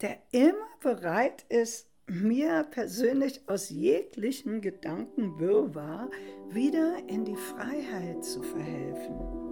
der 0.00 0.18
immer 0.30 0.68
bereit 0.80 1.44
ist, 1.48 1.87
mir 2.08 2.66
persönlich 2.70 3.42
aus 3.46 3.70
jeglichen 3.70 4.60
Gedankenwirrwarr 4.60 6.10
wieder 6.50 6.96
in 7.06 7.24
die 7.24 7.36
Freiheit 7.36 8.24
zu 8.24 8.42
verhelfen. 8.42 9.48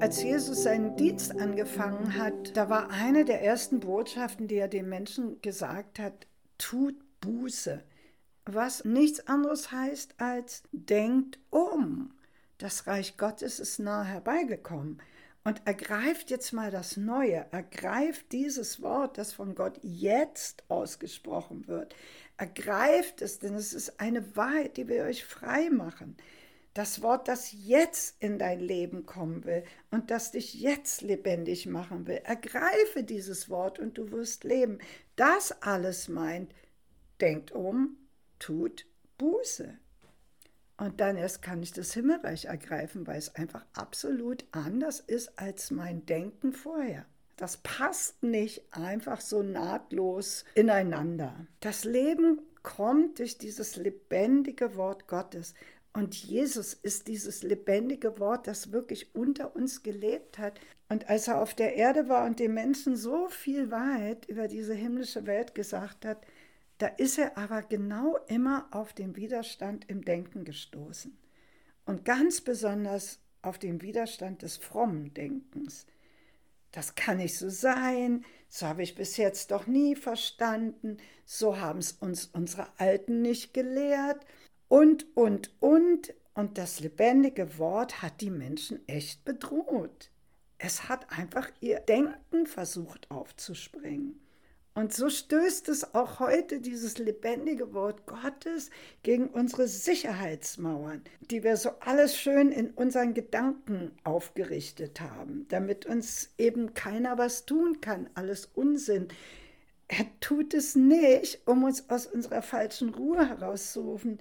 Als 0.00 0.22
Jesus 0.22 0.62
seinen 0.62 0.96
Dienst 0.96 1.38
angefangen 1.38 2.16
hat, 2.16 2.56
da 2.56 2.70
war 2.70 2.90
eine 2.90 3.24
der 3.24 3.42
ersten 3.42 3.80
Botschaften, 3.80 4.46
die 4.46 4.54
er 4.54 4.68
den 4.68 4.88
Menschen 4.88 5.42
gesagt 5.42 5.98
hat, 5.98 6.28
tut 6.56 6.94
Buße. 7.20 7.82
Was 8.46 8.84
nichts 8.84 9.26
anderes 9.26 9.72
heißt 9.72 10.14
als 10.18 10.62
denkt 10.72 11.38
um. 11.50 12.14
Das 12.58 12.86
Reich 12.86 13.16
Gottes 13.16 13.60
ist 13.60 13.78
nahe 13.78 14.04
herbeigekommen. 14.04 15.00
Und 15.44 15.66
ergreift 15.66 16.30
jetzt 16.30 16.52
mal 16.52 16.70
das 16.70 16.98
Neue, 16.98 17.46
ergreift 17.52 18.32
dieses 18.32 18.82
Wort, 18.82 19.16
das 19.16 19.32
von 19.32 19.54
Gott 19.54 19.78
jetzt 19.82 20.62
ausgesprochen 20.68 21.66
wird. 21.68 21.94
Ergreift 22.36 23.22
es, 23.22 23.38
denn 23.38 23.54
es 23.54 23.72
ist 23.72 23.98
eine 23.98 24.36
Wahrheit, 24.36 24.76
die 24.76 24.88
wir 24.88 25.04
euch 25.04 25.24
frei 25.24 25.70
machen 25.70 26.16
das 26.78 27.02
Wort, 27.02 27.26
das 27.26 27.52
jetzt 27.52 28.22
in 28.22 28.38
dein 28.38 28.60
Leben 28.60 29.04
kommen 29.04 29.44
will 29.44 29.64
und 29.90 30.12
das 30.12 30.30
dich 30.30 30.54
jetzt 30.54 31.02
lebendig 31.02 31.66
machen 31.66 32.06
will. 32.06 32.20
Ergreife 32.22 33.02
dieses 33.02 33.50
Wort 33.50 33.80
und 33.80 33.98
du 33.98 34.12
wirst 34.12 34.44
leben. 34.44 34.78
Das 35.16 35.50
alles 35.62 36.08
meint, 36.08 36.54
denkt 37.20 37.50
um, 37.50 37.96
tut 38.38 38.86
Buße. 39.18 39.76
Und 40.78 41.00
dann 41.00 41.16
erst 41.16 41.42
kann 41.42 41.62
ich 41.62 41.72
das 41.72 41.92
Himmelreich 41.92 42.46
ergreifen, 42.46 43.06
weil 43.06 43.18
es 43.18 43.34
einfach 43.34 43.64
absolut 43.74 44.44
anders 44.52 45.00
ist 45.00 45.38
als 45.38 45.70
mein 45.72 46.06
Denken 46.06 46.52
vorher. 46.52 47.04
Das 47.36 47.58
passt 47.58 48.22
nicht 48.22 48.62
einfach 48.70 49.20
so 49.20 49.42
nahtlos 49.42 50.44
ineinander. 50.54 51.46
Das 51.60 51.84
Leben 51.84 52.40
kommt 52.62 53.18
durch 53.18 53.38
dieses 53.38 53.76
lebendige 53.76 54.76
Wort 54.76 55.08
Gottes. 55.08 55.54
Und 55.92 56.14
Jesus 56.14 56.74
ist 56.74 57.08
dieses 57.08 57.42
lebendige 57.42 58.20
Wort, 58.20 58.46
das 58.46 58.70
wirklich 58.70 59.14
unter 59.14 59.56
uns 59.56 59.82
gelebt 59.82 60.38
hat. 60.38 60.60
Und 60.88 61.08
als 61.08 61.28
er 61.28 61.40
auf 61.40 61.54
der 61.54 61.74
Erde 61.74 62.08
war 62.08 62.24
und 62.24 62.38
den 62.38 62.54
Menschen 62.54 62.96
so 62.96 63.28
viel 63.28 63.70
Wahrheit 63.70 64.26
über 64.26 64.46
diese 64.46 64.74
himmlische 64.74 65.26
Welt 65.26 65.54
gesagt 65.54 66.04
hat, 66.04 66.18
da 66.78 66.86
ist 66.86 67.18
er 67.18 67.36
aber 67.36 67.62
genau 67.62 68.16
immer 68.28 68.68
auf 68.70 68.92
den 68.92 69.16
Widerstand 69.16 69.88
im 69.88 70.04
Denken 70.04 70.44
gestoßen. 70.44 71.16
Und 71.84 72.04
ganz 72.04 72.40
besonders 72.40 73.20
auf 73.42 73.58
den 73.58 73.82
Widerstand 73.82 74.42
des 74.42 74.56
frommen 74.56 75.12
Denkens. 75.14 75.86
Das 76.72 76.94
kann 76.94 77.16
nicht 77.16 77.36
so 77.36 77.48
sein, 77.48 78.24
so 78.48 78.66
habe 78.66 78.82
ich 78.82 78.94
bis 78.94 79.16
jetzt 79.16 79.50
doch 79.50 79.66
nie 79.66 79.96
verstanden, 79.96 80.98
so 81.24 81.58
haben 81.58 81.78
es 81.78 81.92
uns 81.92 82.26
unsere 82.26 82.68
Alten 82.78 83.22
nicht 83.22 83.54
gelehrt 83.54 84.24
und, 84.68 85.06
und, 85.16 85.50
und. 85.60 86.14
Und 86.34 86.56
das 86.56 86.78
lebendige 86.78 87.58
Wort 87.58 88.00
hat 88.00 88.20
die 88.20 88.30
Menschen 88.30 88.86
echt 88.86 89.24
bedroht. 89.24 90.10
Es 90.58 90.88
hat 90.88 91.10
einfach 91.10 91.50
ihr 91.60 91.80
Denken 91.80 92.46
versucht 92.46 93.10
aufzuspringen. 93.10 94.20
Und 94.78 94.94
so 94.94 95.10
stößt 95.10 95.68
es 95.70 95.92
auch 95.96 96.20
heute 96.20 96.60
dieses 96.60 96.98
lebendige 96.98 97.74
Wort 97.74 98.06
Gottes 98.06 98.70
gegen 99.02 99.26
unsere 99.26 99.66
Sicherheitsmauern, 99.66 101.02
die 101.20 101.42
wir 101.42 101.56
so 101.56 101.70
alles 101.80 102.16
schön 102.16 102.52
in 102.52 102.70
unseren 102.70 103.12
Gedanken 103.12 103.90
aufgerichtet 104.04 105.00
haben, 105.00 105.46
damit 105.48 105.86
uns 105.86 106.32
eben 106.38 106.74
keiner 106.74 107.18
was 107.18 107.44
tun 107.44 107.80
kann, 107.80 108.08
alles 108.14 108.46
Unsinn. 108.54 109.08
Er 109.88 110.06
tut 110.20 110.54
es 110.54 110.76
nicht, 110.76 111.40
um 111.48 111.64
uns 111.64 111.90
aus 111.90 112.06
unserer 112.06 112.42
falschen 112.42 112.90
Ruhe 112.90 113.28
herauszurufen. 113.28 114.20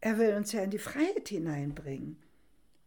Er 0.00 0.18
will 0.18 0.34
uns 0.34 0.50
ja 0.50 0.64
in 0.64 0.70
die 0.70 0.78
Freiheit 0.78 1.28
hineinbringen. 1.28 2.16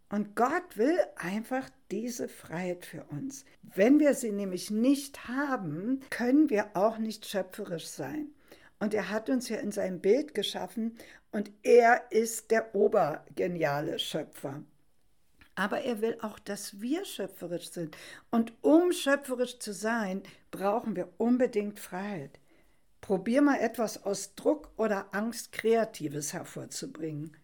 Und 0.10 0.36
Gott 0.36 0.78
will 0.78 0.98
einfach 1.16 1.70
diese 1.92 2.30
Freiheit 2.30 2.86
für 2.86 3.04
uns. 3.06 3.44
Wenn 3.62 4.00
wir 4.00 4.14
sie 4.14 4.32
nämlich 4.32 4.72
nicht 4.72 5.28
haben, 5.28 6.02
können 6.10 6.50
wir 6.50 6.76
auch 6.76 6.98
nicht 6.98 7.26
schöpferisch 7.26 7.88
sein. 7.88 8.30
Und 8.80 8.94
er 8.94 9.10
hat 9.10 9.30
uns 9.30 9.50
ja 9.50 9.58
in 9.58 9.72
sein 9.72 10.00
Bild 10.00 10.34
geschaffen 10.34 10.98
und 11.32 11.52
er 11.64 12.12
ist 12.12 12.52
der 12.52 12.74
obergeniale 12.76 14.00
Schöpfer. 14.00 14.64
Aber 15.56 15.82
er 15.82 16.02
will 16.02 16.18
auch, 16.22 16.38
dass 16.38 16.80
wir 16.80 17.04
schöpferisch 17.04 17.72
sind. 17.72 17.98
Und 18.30 18.54
um 18.62 18.92
schöpferisch 18.92 19.58
zu 19.58 19.74
sein, 19.74 20.22
brauchen 20.52 20.96
wir 20.96 21.10
unbedingt 21.18 21.80
Freiheit. 21.80 22.40
Probier 23.02 23.42
mal 23.42 23.60
etwas 23.60 24.04
aus 24.04 24.36
Druck 24.36 24.70
oder 24.78 25.14
Angst 25.14 25.52
Kreatives 25.52 26.34
hervorzubringen. 26.34 27.36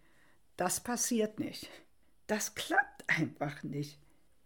Das 0.58 0.80
passiert 0.80 1.40
nicht. 1.40 1.70
Das 2.34 2.56
klappt 2.56 3.08
einfach 3.08 3.62
nicht. 3.62 4.00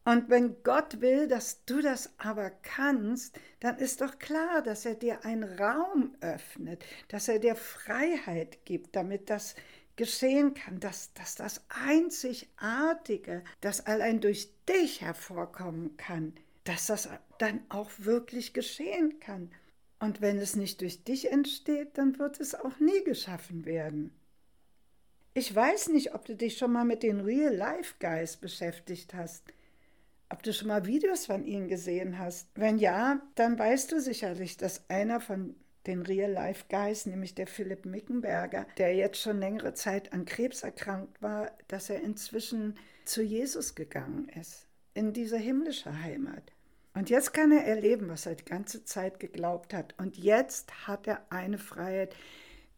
Und 0.03 0.29
wenn 0.29 0.61
Gott 0.61 0.99
will, 0.99 1.29
dass 1.29 1.63
du 1.63 1.81
das 1.81 2.09
aber 2.17 2.49
kannst, 2.49 3.39
dann 3.61 3.77
ist 3.77 4.01
doch 4.01 4.19
klar, 4.19 4.61
dass 4.61 4.85
er 4.85 4.95
dir 4.95 5.23
einen 5.23 5.45
Raum 5.57 6.13
öffnet, 6.19 6.83
dass 7.07 7.29
er 7.29 7.39
dir 7.39 7.55
Freiheit 7.55 8.65
gibt, 8.65 8.93
damit 8.97 9.29
das 9.29 9.55
geschehen 9.95 10.53
kann, 10.53 10.81
dass, 10.81 11.13
dass 11.13 11.35
das 11.35 11.63
Einzigartige, 11.69 13.45
das 13.61 13.85
allein 13.85 14.19
durch 14.19 14.49
dich 14.67 14.99
hervorkommen 14.99 15.95
kann, 15.95 16.33
dass 16.65 16.87
das 16.87 17.07
dann 17.37 17.61
auch 17.69 17.89
wirklich 17.99 18.51
geschehen 18.51 19.21
kann. 19.21 19.49
Und 19.99 20.19
wenn 20.19 20.39
es 20.39 20.57
nicht 20.57 20.81
durch 20.81 21.05
dich 21.05 21.31
entsteht, 21.31 21.97
dann 21.97 22.19
wird 22.19 22.41
es 22.41 22.53
auch 22.53 22.81
nie 22.81 23.01
geschaffen 23.05 23.63
werden. 23.63 24.13
Ich 25.37 25.53
weiß 25.53 25.89
nicht, 25.89 26.15
ob 26.15 26.25
du 26.25 26.35
dich 26.35 26.57
schon 26.57 26.71
mal 26.71 26.83
mit 26.83 27.03
den 27.03 27.19
Real 27.19 27.53
Life 27.53 27.93
Guys 27.99 28.37
beschäftigt 28.37 29.13
hast. 29.13 29.43
Ob 30.29 30.41
du 30.41 30.51
schon 30.51 30.67
mal 30.67 30.87
Videos 30.87 31.27
von 31.27 31.45
ihnen 31.45 31.67
gesehen 31.67 32.17
hast. 32.17 32.49
Wenn 32.55 32.79
ja, 32.79 33.21
dann 33.35 33.59
weißt 33.59 33.91
du 33.91 34.01
sicherlich, 34.01 34.57
dass 34.57 34.89
einer 34.89 35.21
von 35.21 35.55
den 35.85 36.01
Real 36.01 36.31
Life 36.31 36.65
Guys, 36.71 37.05
nämlich 37.05 37.35
der 37.35 37.45
Philipp 37.45 37.85
Mickenberger, 37.85 38.65
der 38.79 38.95
jetzt 38.95 39.21
schon 39.21 39.39
längere 39.39 39.75
Zeit 39.75 40.11
an 40.11 40.25
Krebs 40.25 40.63
erkrankt 40.63 41.21
war, 41.21 41.51
dass 41.67 41.91
er 41.91 42.01
inzwischen 42.01 42.73
zu 43.05 43.21
Jesus 43.21 43.75
gegangen 43.75 44.29
ist, 44.29 44.65
in 44.95 45.13
diese 45.13 45.37
himmlische 45.37 46.01
Heimat. 46.01 46.51
Und 46.95 47.11
jetzt 47.11 47.31
kann 47.31 47.51
er 47.51 47.63
erleben, 47.63 48.09
was 48.09 48.25
er 48.25 48.33
die 48.33 48.43
ganze 48.43 48.85
Zeit 48.85 49.19
geglaubt 49.19 49.75
hat. 49.75 49.93
Und 49.99 50.17
jetzt 50.17 50.87
hat 50.87 51.05
er 51.05 51.27
eine 51.29 51.59
Freiheit, 51.59 52.15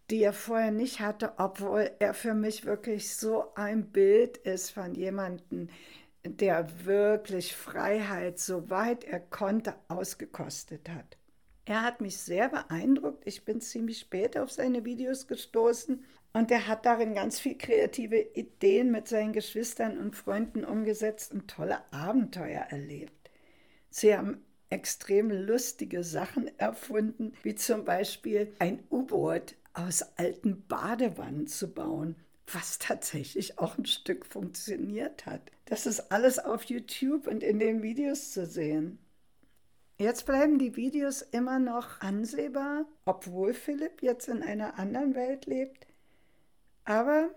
die 0.10 0.24
er 0.24 0.34
vorher 0.34 0.72
nicht 0.72 1.00
hatte, 1.00 1.34
obwohl 1.38 1.92
er 2.00 2.14
für 2.14 2.34
mich 2.34 2.66
wirklich 2.66 3.16
so 3.16 3.54
ein 3.56 3.92
Bild 3.92 4.38
ist 4.38 4.72
von 4.72 4.96
jemandem, 4.96 5.70
der 6.24 6.86
wirklich 6.86 7.56
Freiheit, 7.56 8.40
soweit 8.40 9.04
er 9.04 9.20
konnte, 9.20 9.76
ausgekostet 9.88 10.90
hat. 10.90 11.18
Er 11.66 11.84
hat 11.84 12.02
mich 12.02 12.18
sehr 12.18 12.50
beeindruckt. 12.50 13.28
Ich 13.28 13.46
bin 13.46 13.62
ziemlich 13.62 14.00
spät 14.00 14.38
auf 14.38 14.52
seine 14.52 14.86
Videos 14.86 15.28
gestoßen 15.28 16.04
und 16.34 16.52
er 16.52 16.68
hat 16.68 16.86
darin 16.86 17.14
ganz 17.14 17.40
viel 17.40 17.58
kreative 17.58 18.18
Ideen 18.20 18.92
mit 18.92 19.08
seinen 19.08 19.34
Geschwistern 19.34 20.00
und 20.00 20.16
Freunden 20.16 20.64
umgesetzt 20.64 21.32
und 21.32 21.48
tolle 21.48 21.82
Abenteuer 21.94 22.66
erlebt. 22.70 23.30
Sie 23.92 24.16
haben 24.16 24.44
extrem 24.70 25.32
lustige 25.32 26.04
Sachen 26.04 26.50
erfunden, 26.60 27.34
wie 27.44 27.56
zum 27.56 27.86
Beispiel 27.86 28.54
ein 28.60 28.84
U-Boot 28.92 29.56
aus 29.80 30.04
alten 30.18 30.66
Badewannen 30.68 31.48
zu 31.48 31.74
bauen, 31.74 32.16
was 32.52 32.80
tatsächlich 32.80 33.60
auch 33.60 33.78
ein 33.78 33.86
Stück 33.86 34.26
funktioniert 34.26 35.26
hat. 35.26 35.52
Das 35.66 35.86
ist 35.86 36.12
alles 36.12 36.40
auf 36.40 36.64
YouTube 36.64 37.28
und 37.28 37.44
in 37.44 37.60
den 37.60 37.82
Videos 37.82 38.32
zu 38.32 38.46
sehen. 38.46 39.00
Jetzt 39.98 40.26
bleiben 40.26 40.60
die 40.60 40.76
Videos 40.76 41.22
immer 41.22 41.60
noch 41.60 42.02
ansehbar, 42.02 42.86
obwohl 43.06 43.54
Philipp 43.54 44.02
jetzt 44.02 44.28
in 44.28 44.42
einer 44.42 44.80
anderen 44.80 45.14
Welt 45.14 45.46
lebt. 45.46 45.88
Aber 46.86 47.30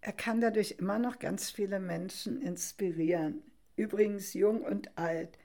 er 0.00 0.12
kann 0.12 0.40
dadurch 0.40 0.76
immer 0.78 0.98
noch 0.98 1.18
ganz 1.18 1.50
viele 1.50 1.80
Menschen 1.80 2.40
inspirieren, 2.40 3.42
übrigens 3.76 4.34
jung 4.34 4.62
und 4.62 4.96
alt. 4.98 5.38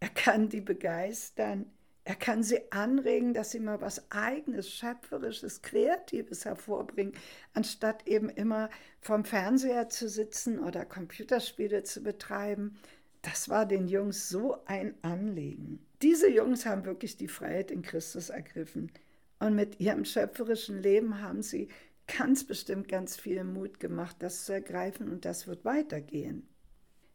Er 0.00 0.08
kann 0.08 0.48
die 0.48 0.60
begeistern, 0.60 1.70
er 2.04 2.14
kann 2.16 2.42
sie 2.42 2.70
anregen, 2.70 3.32
dass 3.32 3.50
sie 3.50 3.60
mal 3.60 3.80
was 3.80 4.10
eigenes, 4.10 4.70
schöpferisches, 4.70 5.62
kreatives 5.62 6.44
hervorbringen, 6.44 7.14
anstatt 7.54 8.06
eben 8.06 8.28
immer 8.28 8.68
vom 9.00 9.24
Fernseher 9.24 9.88
zu 9.88 10.08
sitzen 10.08 10.58
oder 10.58 10.84
Computerspiele 10.84 11.82
zu 11.82 12.02
betreiben. 12.02 12.76
Das 13.22 13.48
war 13.48 13.64
den 13.64 13.88
Jungs 13.88 14.28
so 14.28 14.58
ein 14.66 14.94
Anliegen. 15.00 15.78
Diese 16.02 16.28
Jungs 16.28 16.66
haben 16.66 16.84
wirklich 16.84 17.16
die 17.16 17.28
Freiheit 17.28 17.70
in 17.70 17.80
Christus 17.80 18.28
ergriffen. 18.28 18.92
Und 19.38 19.54
mit 19.54 19.80
ihrem 19.80 20.04
schöpferischen 20.04 20.82
Leben 20.82 21.22
haben 21.22 21.40
sie 21.40 21.68
ganz 22.06 22.44
bestimmt 22.44 22.86
ganz 22.86 23.16
viel 23.16 23.44
Mut 23.44 23.80
gemacht, 23.80 24.16
das 24.18 24.44
zu 24.44 24.52
ergreifen 24.52 25.10
und 25.10 25.24
das 25.24 25.46
wird 25.46 25.64
weitergehen. 25.64 26.46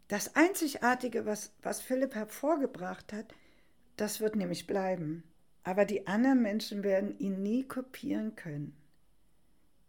Das 0.08 0.36
Einzigartige, 0.36 1.28
was, 1.28 1.52
was 1.62 1.80
Philipp 1.82 2.16
hervorgebracht 2.16 3.14
hat, 3.14 3.36
das 4.00 4.20
wird 4.20 4.36
nämlich 4.36 4.68
bleiben. 4.68 5.24
Aber 5.64 5.86
die 5.86 6.08
anderen 6.08 6.42
Menschen 6.42 6.84
werden 6.84 7.18
ihn 7.20 7.44
nie 7.44 7.64
kopieren 7.64 8.36
können. 8.36 8.76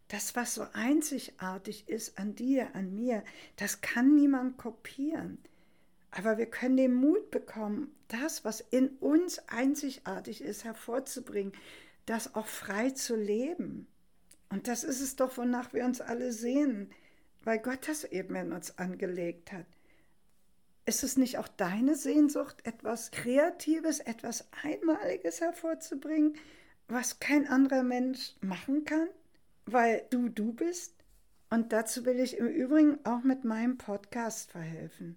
Das, 0.08 0.34
was 0.34 0.56
so 0.56 0.66
einzigartig 0.72 1.88
ist 1.88 2.18
an 2.18 2.34
dir, 2.34 2.74
an 2.74 2.94
mir, 2.94 3.22
das 3.56 3.80
kann 3.80 4.16
niemand 4.16 4.58
kopieren. 4.58 5.38
Aber 6.10 6.38
wir 6.38 6.46
können 6.46 6.76
den 6.76 6.94
Mut 6.94 7.30
bekommen, 7.30 7.94
das, 8.08 8.44
was 8.44 8.60
in 8.60 8.88
uns 8.98 9.38
einzigartig 9.48 10.42
ist, 10.42 10.64
hervorzubringen, 10.64 11.52
das 12.06 12.34
auch 12.34 12.46
frei 12.46 12.90
zu 12.90 13.14
leben. 13.14 13.86
Und 14.48 14.66
das 14.66 14.82
ist 14.82 15.00
es 15.00 15.14
doch, 15.14 15.38
wonach 15.38 15.72
wir 15.72 15.84
uns 15.84 16.00
alle 16.00 16.32
sehen, 16.32 16.90
weil 17.44 17.60
Gott 17.60 17.86
das 17.86 18.02
eben 18.02 18.34
in 18.34 18.52
uns 18.52 18.76
angelegt 18.78 19.52
hat. 19.52 19.66
Ist 20.90 21.04
es 21.04 21.16
nicht 21.16 21.38
auch 21.38 21.46
deine 21.46 21.94
Sehnsucht, 21.94 22.66
etwas 22.66 23.12
Kreatives, 23.12 24.00
etwas 24.00 24.48
Einmaliges 24.64 25.40
hervorzubringen, 25.40 26.34
was 26.88 27.20
kein 27.20 27.46
anderer 27.46 27.84
Mensch 27.84 28.34
machen 28.40 28.84
kann, 28.84 29.06
weil 29.66 30.04
du 30.10 30.28
du 30.28 30.52
bist? 30.52 30.96
Und 31.48 31.72
dazu 31.72 32.04
will 32.06 32.18
ich 32.18 32.38
im 32.38 32.48
Übrigen 32.48 32.98
auch 33.04 33.22
mit 33.22 33.44
meinem 33.44 33.78
Podcast 33.78 34.50
verhelfen. 34.50 35.14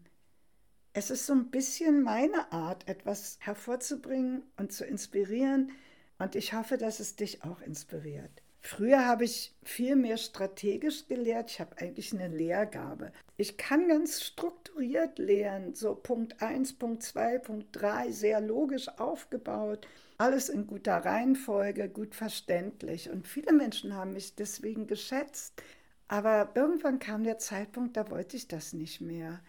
Es 0.94 1.10
ist 1.10 1.26
so 1.26 1.34
ein 1.34 1.50
bisschen 1.50 2.04
meine 2.04 2.52
Art, 2.52 2.88
etwas 2.88 3.40
hervorzubringen 3.40 4.44
und 4.58 4.72
zu 4.72 4.86
inspirieren. 4.86 5.72
Und 6.20 6.36
ich 6.36 6.54
hoffe, 6.54 6.78
dass 6.78 7.00
es 7.00 7.16
dich 7.16 7.44
auch 7.44 7.62
inspiriert. 7.62 8.43
Früher 8.66 9.06
habe 9.06 9.26
ich 9.26 9.54
viel 9.62 9.98
mehr 9.98 10.16
strategisch 10.16 11.08
gelehrt. 11.08 11.52
Ich 11.52 11.60
habe 11.60 11.78
eigentlich 11.80 12.14
eine 12.14 12.30
Lehrgabe. 12.30 13.12
Ich 13.36 13.58
kann 13.58 13.90
ganz 13.90 14.22
strukturiert 14.24 15.20
lehren, 15.20 15.76
so 15.76 15.96
Punkt 15.96 16.42
1, 16.42 16.80
Punkt 16.80 17.04
2, 17.04 17.40
Punkt 17.40 17.68
3, 17.74 18.10
sehr 18.12 18.40
logisch 18.40 18.88
aufgebaut. 18.88 19.86
Alles 20.18 20.48
in 20.48 20.66
guter 20.66 20.98
Reihenfolge, 21.00 21.90
gut 21.90 22.16
verständlich. 22.16 23.10
Und 23.10 23.28
viele 23.28 23.52
Menschen 23.52 23.96
haben 23.96 24.14
mich 24.14 24.36
deswegen 24.36 24.88
geschätzt. 24.88 25.62
Aber 26.08 26.52
irgendwann 26.56 27.00
kam 27.00 27.26
der 27.26 27.40
Zeitpunkt, 27.40 27.98
da 27.98 28.10
wollte 28.10 28.38
ich 28.38 28.48
das 28.48 28.72
nicht 28.72 29.02
mehr. 29.02 29.42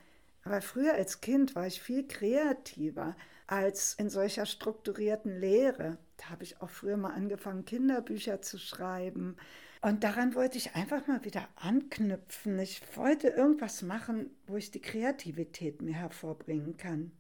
Aber 0.42 0.60
früher 0.60 0.94
als 0.94 1.20
Kind 1.20 1.54
war 1.54 1.68
ich 1.68 1.80
viel 1.80 2.06
kreativer 2.08 3.14
als 3.46 3.94
in 3.94 4.10
solcher 4.10 4.44
strukturierten 4.44 5.38
Lehre. 5.38 5.98
Da 6.24 6.30
habe 6.30 6.44
ich 6.44 6.62
auch 6.62 6.70
früher 6.70 6.96
mal 6.96 7.12
angefangen, 7.12 7.66
Kinderbücher 7.66 8.40
zu 8.40 8.58
schreiben. 8.58 9.36
Und 9.82 10.04
daran 10.04 10.34
wollte 10.34 10.56
ich 10.56 10.74
einfach 10.74 11.06
mal 11.06 11.22
wieder 11.22 11.46
anknüpfen. 11.56 12.58
Ich 12.58 12.80
wollte 12.96 13.28
irgendwas 13.28 13.82
machen, 13.82 14.30
wo 14.46 14.56
ich 14.56 14.70
die 14.70 14.80
Kreativität 14.80 15.82
mehr 15.82 15.96
hervorbringen 15.96 16.78
kann. 16.78 17.12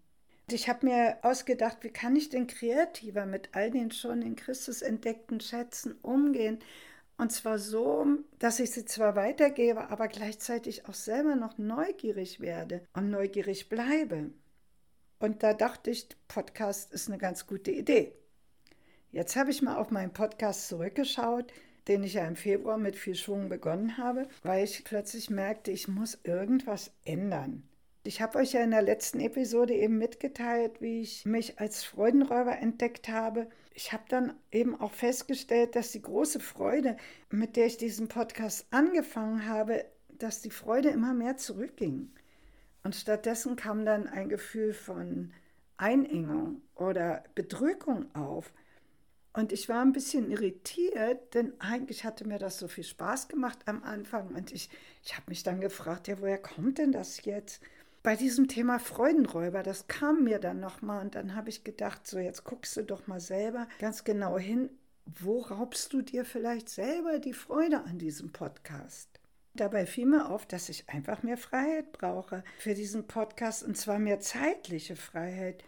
Ich 0.50 0.70
habe 0.70 0.86
mir 0.86 1.18
ausgedacht, 1.20 1.78
wie 1.82 1.90
kann 1.90 2.16
ich 2.16 2.30
denn 2.30 2.46
kreativer 2.46 3.26
mit 3.26 3.50
all 3.52 3.70
den 3.70 3.90
schon 3.90 4.22
in 4.22 4.36
Christus 4.36 4.80
entdeckten 4.80 5.40
Schätzen 5.40 5.92
umgehen? 6.00 6.58
Und 7.18 7.30
zwar 7.30 7.58
so, 7.58 8.06
dass 8.38 8.58
ich 8.58 8.70
sie 8.70 8.86
zwar 8.86 9.16
weitergebe, 9.16 9.90
aber 9.90 10.08
gleichzeitig 10.08 10.88
auch 10.88 10.94
selber 10.94 11.36
noch 11.36 11.58
neugierig 11.58 12.40
werde 12.40 12.86
und 12.94 13.10
neugierig 13.10 13.68
bleibe. 13.68 14.30
Und 15.18 15.42
da 15.42 15.52
dachte 15.52 15.90
ich, 15.90 16.08
Podcast 16.26 16.92
ist 16.92 17.08
eine 17.08 17.18
ganz 17.18 17.46
gute 17.46 17.70
Idee. 17.70 18.14
Jetzt 19.14 19.36
habe 19.36 19.52
ich 19.52 19.62
mal 19.62 19.76
auf 19.76 19.92
meinen 19.92 20.12
Podcast 20.12 20.66
zurückgeschaut, 20.66 21.52
den 21.86 22.02
ich 22.02 22.14
ja 22.14 22.26
im 22.26 22.34
Februar 22.34 22.78
mit 22.78 22.96
viel 22.96 23.14
Schwung 23.14 23.48
begonnen 23.48 23.96
habe, 23.96 24.26
weil 24.42 24.64
ich 24.64 24.82
plötzlich 24.82 25.30
merkte, 25.30 25.70
ich 25.70 25.86
muss 25.86 26.18
irgendwas 26.24 26.90
ändern. 27.04 27.62
Ich 28.02 28.20
habe 28.20 28.38
euch 28.38 28.54
ja 28.54 28.64
in 28.64 28.72
der 28.72 28.82
letzten 28.82 29.20
Episode 29.20 29.72
eben 29.72 29.98
mitgeteilt, 29.98 30.80
wie 30.80 31.00
ich 31.00 31.26
mich 31.26 31.60
als 31.60 31.84
Freudenräuber 31.84 32.58
entdeckt 32.58 33.08
habe. 33.08 33.46
Ich 33.72 33.92
habe 33.92 34.02
dann 34.08 34.34
eben 34.50 34.80
auch 34.80 34.92
festgestellt, 34.92 35.76
dass 35.76 35.92
die 35.92 36.02
große 36.02 36.40
Freude, 36.40 36.96
mit 37.30 37.54
der 37.54 37.66
ich 37.66 37.76
diesen 37.76 38.08
Podcast 38.08 38.66
angefangen 38.72 39.46
habe, 39.46 39.84
dass 40.08 40.42
die 40.42 40.50
Freude 40.50 40.88
immer 40.88 41.14
mehr 41.14 41.36
zurückging. 41.36 42.10
Und 42.82 42.96
stattdessen 42.96 43.54
kam 43.54 43.84
dann 43.84 44.08
ein 44.08 44.28
Gefühl 44.28 44.72
von 44.72 45.32
Einengung 45.76 46.62
oder 46.74 47.22
Bedrückung 47.36 48.12
auf. 48.16 48.52
Und 49.34 49.52
ich 49.52 49.68
war 49.68 49.82
ein 49.82 49.92
bisschen 49.92 50.30
irritiert, 50.30 51.34
denn 51.34 51.52
eigentlich 51.58 52.04
hatte 52.04 52.26
mir 52.26 52.38
das 52.38 52.56
so 52.56 52.68
viel 52.68 52.84
Spaß 52.84 53.26
gemacht 53.26 53.58
am 53.66 53.82
Anfang. 53.82 54.28
Und 54.28 54.52
ich, 54.52 54.70
ich 55.02 55.14
habe 55.16 55.24
mich 55.28 55.42
dann 55.42 55.60
gefragt, 55.60 56.06
ja, 56.06 56.20
woher 56.20 56.38
kommt 56.38 56.78
denn 56.78 56.92
das 56.92 57.24
jetzt? 57.24 57.60
Bei 58.04 58.14
diesem 58.14 58.46
Thema 58.46 58.78
Freudenräuber, 58.78 59.64
das 59.64 59.88
kam 59.88 60.22
mir 60.22 60.38
dann 60.38 60.60
nochmal. 60.60 61.04
Und 61.04 61.16
dann 61.16 61.34
habe 61.34 61.48
ich 61.48 61.64
gedacht, 61.64 62.06
so 62.06 62.20
jetzt 62.20 62.44
guckst 62.44 62.76
du 62.76 62.84
doch 62.84 63.08
mal 63.08 63.18
selber 63.18 63.66
ganz 63.80 64.04
genau 64.04 64.38
hin, 64.38 64.70
wo 65.04 65.40
raubst 65.40 65.92
du 65.92 66.00
dir 66.00 66.24
vielleicht 66.24 66.68
selber 66.68 67.18
die 67.18 67.32
Freude 67.32 67.82
an 67.82 67.98
diesem 67.98 68.30
Podcast? 68.30 69.08
Dabei 69.54 69.84
fiel 69.84 70.06
mir 70.06 70.30
auf, 70.30 70.46
dass 70.46 70.68
ich 70.68 70.88
einfach 70.88 71.24
mehr 71.24 71.38
Freiheit 71.38 71.90
brauche 71.90 72.44
für 72.58 72.74
diesen 72.74 73.08
Podcast 73.08 73.64
und 73.64 73.76
zwar 73.76 73.98
mehr 73.98 74.20
zeitliche 74.20 74.94
Freiheit, 74.94 75.64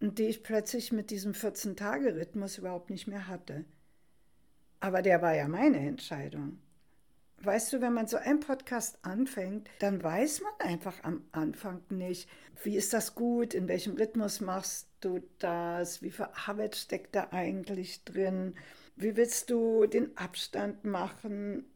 die 0.00 0.26
ich 0.26 0.42
plötzlich 0.42 0.92
mit 0.92 1.10
diesem 1.10 1.32
14-Tage-Rhythmus 1.32 2.58
überhaupt 2.58 2.90
nicht 2.90 3.06
mehr 3.06 3.28
hatte. 3.28 3.64
Aber 4.80 5.02
der 5.02 5.22
war 5.22 5.34
ja 5.34 5.48
meine 5.48 5.78
Entscheidung. 5.78 6.58
Weißt 7.42 7.72
du, 7.72 7.80
wenn 7.80 7.92
man 7.92 8.06
so 8.06 8.16
einen 8.16 8.40
Podcast 8.40 8.98
anfängt, 9.02 9.68
dann 9.78 10.02
weiß 10.02 10.40
man 10.42 10.52
einfach 10.58 11.04
am 11.04 11.24
Anfang 11.32 11.82
nicht, 11.90 12.28
wie 12.62 12.76
ist 12.76 12.92
das 12.92 13.14
gut, 13.14 13.52
in 13.52 13.68
welchem 13.68 13.96
Rhythmus 13.96 14.40
machst 14.40 14.88
du 15.00 15.20
das, 15.38 16.02
wie 16.02 16.10
viel 16.10 16.28
Arbeit 16.46 16.76
steckt 16.76 17.14
da 17.14 17.28
eigentlich 17.32 18.04
drin, 18.04 18.54
wie 18.96 19.16
willst 19.16 19.50
du 19.50 19.86
den 19.86 20.16
Abstand 20.16 20.84
machen 20.84 21.66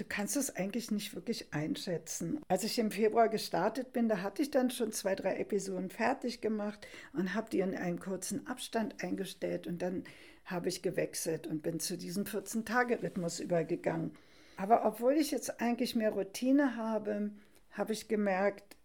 Du 0.00 0.06
kannst 0.08 0.34
es 0.38 0.56
eigentlich 0.56 0.90
nicht 0.90 1.14
wirklich 1.14 1.52
einschätzen. 1.52 2.40
Als 2.48 2.64
ich 2.64 2.78
im 2.78 2.90
Februar 2.90 3.28
gestartet 3.28 3.92
bin, 3.92 4.08
da 4.08 4.22
hatte 4.22 4.40
ich 4.40 4.50
dann 4.50 4.70
schon 4.70 4.92
zwei, 4.92 5.14
drei 5.14 5.36
Episoden 5.36 5.90
fertig 5.90 6.40
gemacht 6.40 6.86
und 7.12 7.34
habe 7.34 7.50
die 7.50 7.60
in 7.60 7.76
einen 7.76 8.00
kurzen 8.00 8.46
Abstand 8.46 9.04
eingestellt 9.04 9.66
und 9.66 9.82
dann 9.82 10.04
habe 10.46 10.70
ich 10.70 10.80
gewechselt 10.80 11.46
und 11.46 11.62
bin 11.62 11.80
zu 11.80 11.98
diesem 11.98 12.24
14-Tage-Rhythmus 12.24 13.40
übergegangen. 13.40 14.12
Aber 14.56 14.86
obwohl 14.86 15.18
ich 15.18 15.32
jetzt 15.32 15.60
eigentlich 15.60 15.94
mehr 15.94 16.12
Routine 16.12 16.76
habe, 16.76 17.32
habe 17.72 17.92
ich 17.92 18.08
gemerkt, 18.08 18.78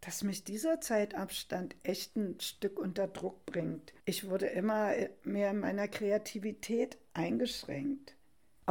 dass 0.00 0.22
mich 0.22 0.42
dieser 0.42 0.80
Zeitabstand 0.80 1.76
echt 1.82 2.16
ein 2.16 2.40
Stück 2.40 2.80
unter 2.80 3.08
Druck 3.08 3.44
bringt. 3.44 3.92
Ich 4.06 4.30
wurde 4.30 4.46
immer 4.46 4.94
mehr 5.22 5.50
in 5.50 5.60
meiner 5.60 5.86
Kreativität 5.86 6.96
eingeschränkt. 7.12 8.16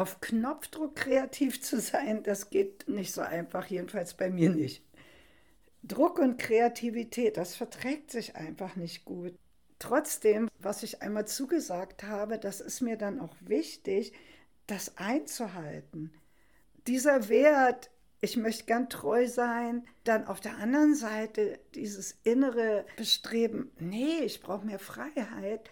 Auf 0.01 0.19
Knopfdruck 0.19 0.95
kreativ 0.95 1.61
zu 1.61 1.79
sein, 1.79 2.23
das 2.23 2.49
geht 2.49 2.87
nicht 2.87 3.13
so 3.13 3.21
einfach, 3.21 3.67
jedenfalls 3.67 4.15
bei 4.15 4.31
mir 4.31 4.49
nicht. 4.49 4.83
Druck 5.83 6.17
und 6.17 6.39
Kreativität, 6.39 7.37
das 7.37 7.55
verträgt 7.55 8.09
sich 8.09 8.35
einfach 8.35 8.75
nicht 8.75 9.05
gut. 9.05 9.35
Trotzdem, 9.77 10.49
was 10.57 10.81
ich 10.81 11.03
einmal 11.03 11.27
zugesagt 11.27 12.01
habe, 12.01 12.39
das 12.39 12.61
ist 12.61 12.81
mir 12.81 12.97
dann 12.97 13.19
auch 13.19 13.35
wichtig, 13.41 14.13
das 14.65 14.97
einzuhalten. 14.97 16.11
Dieser 16.87 17.29
Wert, 17.29 17.91
ich 18.21 18.37
möchte 18.37 18.65
gern 18.65 18.89
treu 18.89 19.27
sein, 19.27 19.85
dann 20.03 20.25
auf 20.25 20.39
der 20.39 20.57
anderen 20.57 20.95
Seite 20.95 21.59
dieses 21.75 22.17
innere 22.23 22.87
Bestreben, 22.97 23.69
nee, 23.77 24.21
ich 24.23 24.41
brauche 24.41 24.65
mehr 24.65 24.79
Freiheit, 24.79 25.69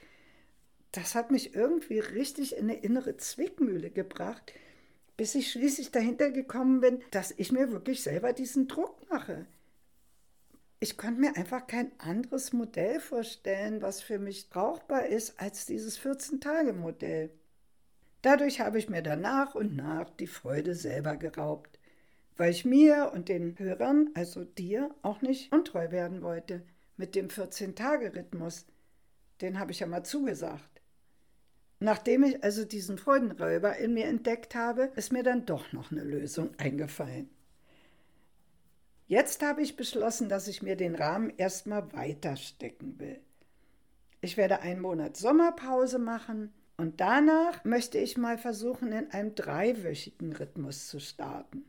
das 0.92 1.16
hat 1.16 1.32
mich 1.32 1.56
irgendwie 1.56 2.00
richtig 2.00 2.56
in 2.56 2.70
eine 2.70 2.80
innere 2.80 3.18
Zwickmühle 3.18 3.92
gebracht, 3.92 4.54
bis 5.18 5.36
ich 5.36 5.52
schließlich 5.52 5.92
dahinter 5.92 6.32
gekommen 6.32 6.82
bin, 6.82 7.02
dass 7.12 7.32
ich 7.36 7.52
mir 7.52 7.72
wirklich 7.72 8.02
selber 8.04 8.34
diesen 8.34 8.68
Druck 8.68 9.10
mache. 9.10 9.46
Ich 10.80 10.98
konnte 10.98 11.20
mir 11.20 11.36
einfach 11.36 11.68
kein 11.68 11.92
anderes 12.00 12.54
Modell 12.54 13.02
vorstellen, 13.02 13.82
was 13.82 14.02
für 14.02 14.18
mich 14.18 14.50
brauchbar 14.50 15.08
ist, 15.08 15.40
als 15.40 15.66
dieses 15.66 16.00
14-Tage-Modell. 16.00 17.32
Dadurch 18.22 18.62
habe 18.62 18.80
ich 18.80 18.90
mir 18.90 19.02
dann 19.02 19.22
nach 19.22 19.56
und 19.56 19.76
nach 19.76 20.10
die 20.10 20.28
Freude 20.28 20.76
selber 20.76 21.18
geraubt, 21.18 21.80
weil 22.38 22.52
ich 22.52 22.64
mir 22.64 23.12
und 23.14 23.28
den 23.28 23.60
Hörern, 23.60 24.10
also 24.14 24.46
dir, 24.46 24.96
auch 25.02 25.22
nicht 25.22 25.52
untreu 25.52 25.92
werden 25.92 26.22
wollte 26.22 26.62
mit 26.96 27.14
dem 27.16 27.28
14-Tage-Rhythmus. 27.28 28.66
Den 29.42 29.60
habe 29.60 29.72
ich 29.72 29.82
ja 29.82 29.88
mal 29.88 30.04
zugesagt. 30.04 30.79
Nachdem 31.80 32.24
ich 32.24 32.44
also 32.44 32.66
diesen 32.66 32.98
Freudenräuber 32.98 33.78
in 33.78 33.94
mir 33.94 34.06
entdeckt 34.06 34.54
habe, 34.54 34.92
ist 34.96 35.14
mir 35.14 35.24
dann 35.24 35.46
doch 35.46 35.72
noch 35.72 35.92
eine 35.92 36.04
Lösung 36.04 36.50
eingefallen. 36.58 37.30
Jetzt 39.08 39.42
habe 39.42 39.62
ich 39.62 39.76
beschlossen, 39.76 40.30
dass 40.30 40.48
ich 40.48 40.62
mir 40.62 40.76
den 40.76 40.96
Rahmen 40.96 41.32
erstmal 41.38 41.92
weiter 41.94 42.36
stecken 42.36 43.00
will. 43.00 43.20
Ich 44.22 44.38
werde 44.38 44.60
einen 44.60 44.82
Monat 44.82 45.16
Sommerpause 45.18 45.98
machen 45.98 46.54
und 46.78 47.00
danach 47.00 47.64
möchte 47.64 47.98
ich 47.98 48.18
mal 48.18 48.38
versuchen, 48.38 48.92
in 48.92 49.10
einem 49.12 49.34
dreiwöchigen 49.34 50.34
Rhythmus 50.34 50.90
zu 50.90 51.00
starten. 51.00 51.64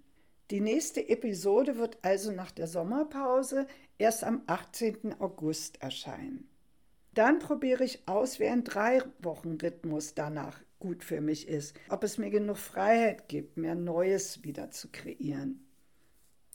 Die 0.51 0.61
nächste 0.61 1.09
Episode 1.09 1.79
wird 1.79 1.99
also 2.03 2.33
nach 2.33 2.51
der 2.51 2.67
Sommerpause 2.67 3.69
erst 3.99 4.25
am 4.25 4.43
18. 4.49 5.21
August 5.21 5.81
erscheinen. 5.81 6.49
Dann 7.15 7.39
probiere 7.39 7.85
ich 7.85 8.07
aus, 8.07 8.39
wie 8.39 8.47
ein 8.47 8.65
Drei-Wochen-Rhythmus 8.65 10.15
danach 10.15 10.61
gut 10.79 11.05
für 11.05 11.21
mich 11.21 11.49
ist. 11.49 11.75
Ob 11.89 12.05
es 12.05 12.19
mir 12.19 12.31
genug 12.31 12.57
Freiheit 12.57 13.29
gibt, 13.29 13.57
mehr 13.57 13.75
Neues 13.75 14.45
wieder 14.45 14.71
zu 14.71 14.89
kreieren. 14.91 15.67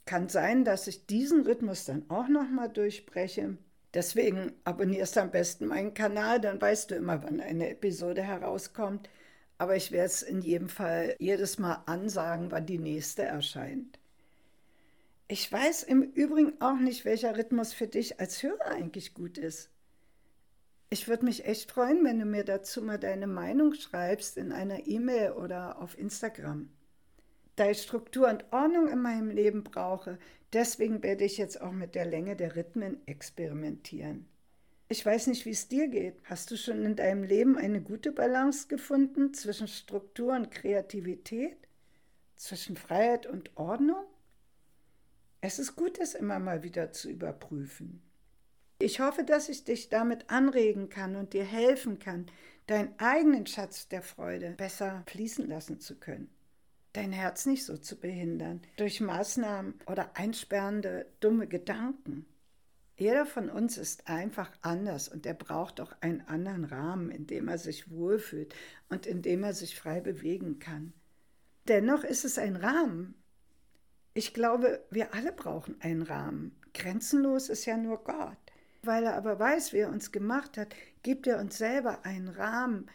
Kann 0.06 0.30
sein, 0.30 0.64
dass 0.64 0.88
ich 0.88 1.06
diesen 1.06 1.42
Rhythmus 1.42 1.86
dann 1.86 2.10
auch 2.10 2.28
nochmal 2.28 2.70
durchbreche 2.70 3.58
Deswegen 3.96 4.52
abonnierst 4.66 5.18
am 5.18 5.32
besten 5.32 5.68
meinen 5.68 5.94
Kanal, 5.94 6.42
dann 6.42 6.60
weißt 6.60 6.92
du 6.92 6.96
immer, 6.96 7.24
wann 7.24 7.40
eine 7.40 7.70
Episode 7.70 8.22
herauskommt. 8.22 9.10
Aber 9.58 9.78
ich 9.78 9.94
werde 9.94 10.08
es 10.08 10.22
in 10.22 10.42
jedem 10.42 10.68
Fall 10.68 11.16
jedes 11.18 11.60
Mal 11.60 11.82
ansagen, 11.86 12.52
wann 12.52 12.66
die 12.66 12.78
nächste 12.78 13.24
erscheint. 13.24 13.98
Ich 15.30 15.50
weiß 15.50 15.84
im 15.84 16.02
Übrigen 16.04 16.60
auch 16.60 16.76
nicht, 16.76 17.06
welcher 17.06 17.38
Rhythmus 17.38 17.72
für 17.72 17.88
dich 17.88 18.20
als 18.20 18.44
Hörer 18.44 18.66
eigentlich 18.66 19.14
gut 19.14 19.38
ist. 19.38 19.70
Ich 20.90 21.08
würde 21.08 21.26
mich 21.26 21.46
echt 21.46 21.72
freuen, 21.72 22.04
wenn 22.04 22.20
du 22.20 22.26
mir 22.26 22.44
dazu 22.44 22.82
mal 22.82 23.00
deine 23.00 23.28
Meinung 23.28 23.74
schreibst 23.74 24.38
in 24.38 24.52
einer 24.52 24.88
E-Mail 24.88 25.32
oder 25.32 25.82
auf 25.82 25.98
Instagram 25.98 26.70
da 27.56 27.70
ich 27.70 27.82
Struktur 27.82 28.30
und 28.30 28.46
Ordnung 28.52 28.88
in 28.88 29.02
meinem 29.02 29.30
Leben 29.30 29.64
brauche. 29.64 30.20
Deswegen 30.54 31.04
werde 31.04 31.24
ich 31.24 31.38
jetzt 31.38 31.62
auch 31.62 31.72
mit 31.72 31.96
der 31.96 32.06
Länge 32.06 32.36
der 32.36 32.56
Rhythmen 32.56 33.06
experimentieren. 33.08 34.28
Ich 34.88 35.06
weiß 35.06 35.28
nicht, 35.28 35.46
wie 35.46 35.52
es 35.52 35.68
dir 35.68 35.88
geht. 35.88 36.16
Hast 36.26 36.52
du 36.52 36.58
schon 36.58 36.84
in 36.84 36.96
deinem 36.96 37.24
Leben 37.24 37.58
eine 37.58 37.82
gute 37.82 38.12
Balance 38.12 38.68
gefunden 38.68 39.34
zwischen 39.34 39.68
Struktur 39.68 40.36
und 40.36 40.52
Kreativität? 40.52 41.58
Zwischen 42.36 42.76
Freiheit 42.76 43.26
und 43.26 43.56
Ordnung? 43.58 44.04
Es 45.42 45.58
ist 45.58 45.76
gut, 45.76 46.00
es 46.00 46.14
immer 46.14 46.40
mal 46.40 46.64
wieder 46.64 46.92
zu 46.92 47.10
überprüfen. 47.10 48.02
Ich 48.80 49.00
hoffe, 49.00 49.24
dass 49.24 49.50
ich 49.50 49.64
dich 49.64 49.90
damit 49.90 50.30
anregen 50.30 50.90
kann 50.90 51.16
und 51.16 51.34
dir 51.34 51.46
helfen 51.46 52.00
kann, 52.00 52.26
deinen 52.68 52.98
eigenen 53.00 53.46
Schatz 53.48 53.88
der 53.88 54.02
Freude 54.02 54.52
besser 54.52 55.04
fließen 55.08 55.48
lassen 55.48 55.80
zu 55.80 55.96
können 55.96 56.30
dein 56.96 57.12
Herz 57.12 57.46
nicht 57.46 57.66
so 57.66 57.78
zu 57.78 58.00
behindern 58.00 58.62
durch 58.78 59.02
Maßnahmen 59.02 59.76
oder 59.86 60.16
einsperrende 60.16 61.06
dumme 61.20 61.48
Gedanken. 61.48 62.26
Jeder 62.98 63.26
von 63.26 63.50
uns 63.50 63.78
ist 63.78 64.08
einfach 64.08 64.50
anders 64.62 65.10
und 65.10 65.26
er 65.26 65.34
braucht 65.34 65.82
auch 65.82 65.92
einen 66.00 66.22
anderen 66.22 66.64
Rahmen, 66.64 67.12
in 67.12 67.28
dem 67.28 67.50
er 67.50 67.58
sich 67.58 67.92
wohlfühlt 67.92 68.56
und 68.88 69.06
in 69.06 69.22
dem 69.22 69.44
er 69.44 69.54
sich 69.54 69.78
frei 69.78 70.00
bewegen 70.00 70.60
kann. 70.60 70.94
Dennoch 71.68 72.06
ist 72.06 72.24
es 72.24 72.38
ein 72.38 72.56
Rahmen. 72.56 73.16
Ich 74.14 74.34
glaube, 74.34 74.86
wir 74.92 75.14
alle 75.14 75.34
brauchen 75.34 75.82
einen 75.82 76.04
Rahmen. 76.04 76.56
Grenzenlos 76.74 77.50
ist 77.50 77.66
ja 77.66 77.76
nur 77.76 78.02
Gott. 78.04 78.45
Weil 78.86 79.06
er 79.06 79.16
aber 79.16 79.40
weiß, 79.40 79.74
wie 79.74 79.80
er 79.80 79.90
uns 79.90 80.12
gemacht 80.12 80.58
hat, 80.58 80.76
gibt 81.04 81.28
er 81.28 81.40
uns 81.40 81.58
selber 81.58 82.06
einen 82.06 82.30
Rahmen, 82.30 82.88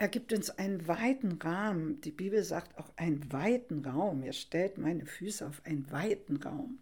er 0.00 0.06
gibt 0.06 0.32
uns 0.32 0.48
einen 0.48 0.86
weiten 0.86 1.32
Rahmen. 1.42 2.00
Die 2.02 2.12
Bibel 2.12 2.44
sagt 2.44 2.78
auch 2.78 2.88
einen 2.94 3.32
weiten 3.32 3.84
Raum. 3.84 4.22
Er 4.22 4.32
stellt 4.32 4.78
meine 4.78 5.04
Füße 5.04 5.44
auf 5.44 5.60
einen 5.64 5.90
weiten 5.90 6.36
Raum. 6.36 6.78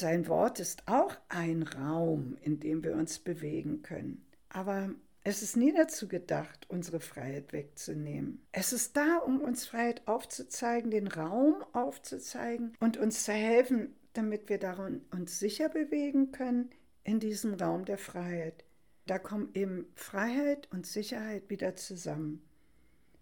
Sein 0.00 0.26
Wort 0.28 0.60
ist 0.60 0.88
auch 0.88 1.14
ein 1.28 1.62
Raum, 1.62 2.38
in 2.40 2.60
dem 2.60 2.82
wir 2.82 2.94
uns 2.94 3.18
bewegen 3.18 3.82
können. 3.82 4.24
Aber 4.48 4.88
es 5.24 5.42
ist 5.42 5.58
nie 5.58 5.74
dazu 5.74 6.08
gedacht, 6.08 6.66
unsere 6.68 7.00
Freiheit 7.00 7.52
wegzunehmen. 7.52 8.40
Es 8.50 8.72
ist 8.72 8.96
da, 8.96 9.18
um 9.18 9.42
uns 9.42 9.66
Freiheit 9.66 10.00
aufzuzeigen, 10.08 10.90
den 10.90 11.08
Raum 11.08 11.62
aufzuzeigen 11.74 12.72
und 12.80 12.96
uns 12.96 13.24
zu 13.24 13.32
helfen, 13.32 13.94
damit 14.14 14.48
wir 14.48 14.58
darin 14.58 15.02
uns 15.10 15.38
sicher 15.38 15.68
bewegen 15.68 16.32
können 16.32 16.70
in 17.04 17.20
diesem 17.20 17.54
Raum 17.54 17.84
der 17.84 17.98
Freiheit. 17.98 18.64
Da 19.06 19.18
kommen 19.18 19.50
eben 19.52 19.86
Freiheit 19.94 20.68
und 20.72 20.86
Sicherheit 20.86 21.50
wieder 21.50 21.76
zusammen. 21.76 22.42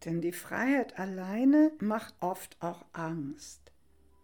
Denn 0.04 0.20
die 0.20 0.32
Freiheit 0.32 0.98
alleine 0.98 1.72
macht 1.80 2.14
oft 2.20 2.56
auch 2.60 2.84
Angst. 2.92 3.60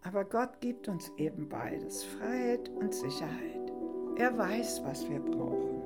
Aber 0.03 0.25
Gott 0.25 0.61
gibt 0.61 0.89
uns 0.89 1.11
eben 1.17 1.49
beides, 1.49 2.05
Freiheit 2.05 2.69
und 2.69 2.95
Sicherheit. 2.95 3.73
Er 4.17 4.37
weiß, 4.39 4.83
was 4.85 5.09
wir 5.09 5.21
brauchen. 5.21 5.79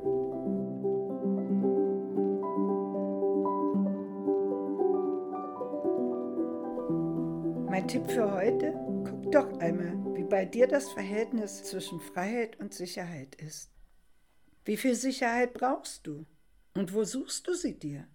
Mein 7.67 7.89
Tipp 7.89 8.07
für 8.11 8.31
heute, 8.31 8.75
guck 9.05 9.33
doch 9.33 9.59
einmal, 9.59 10.12
bei 10.33 10.47
dir 10.47 10.67
das 10.67 10.91
Verhältnis 10.91 11.63
zwischen 11.63 12.01
Freiheit 12.01 12.59
und 12.59 12.73
Sicherheit 12.73 13.35
ist. 13.35 13.71
Wie 14.65 14.79
viel 14.79 14.95
Sicherheit 14.95 15.53
brauchst 15.53 16.07
du? 16.07 16.25
Und 16.73 16.95
wo 16.95 17.05
suchst 17.05 17.47
du 17.49 17.53
sie 17.53 17.79
dir? 17.79 18.09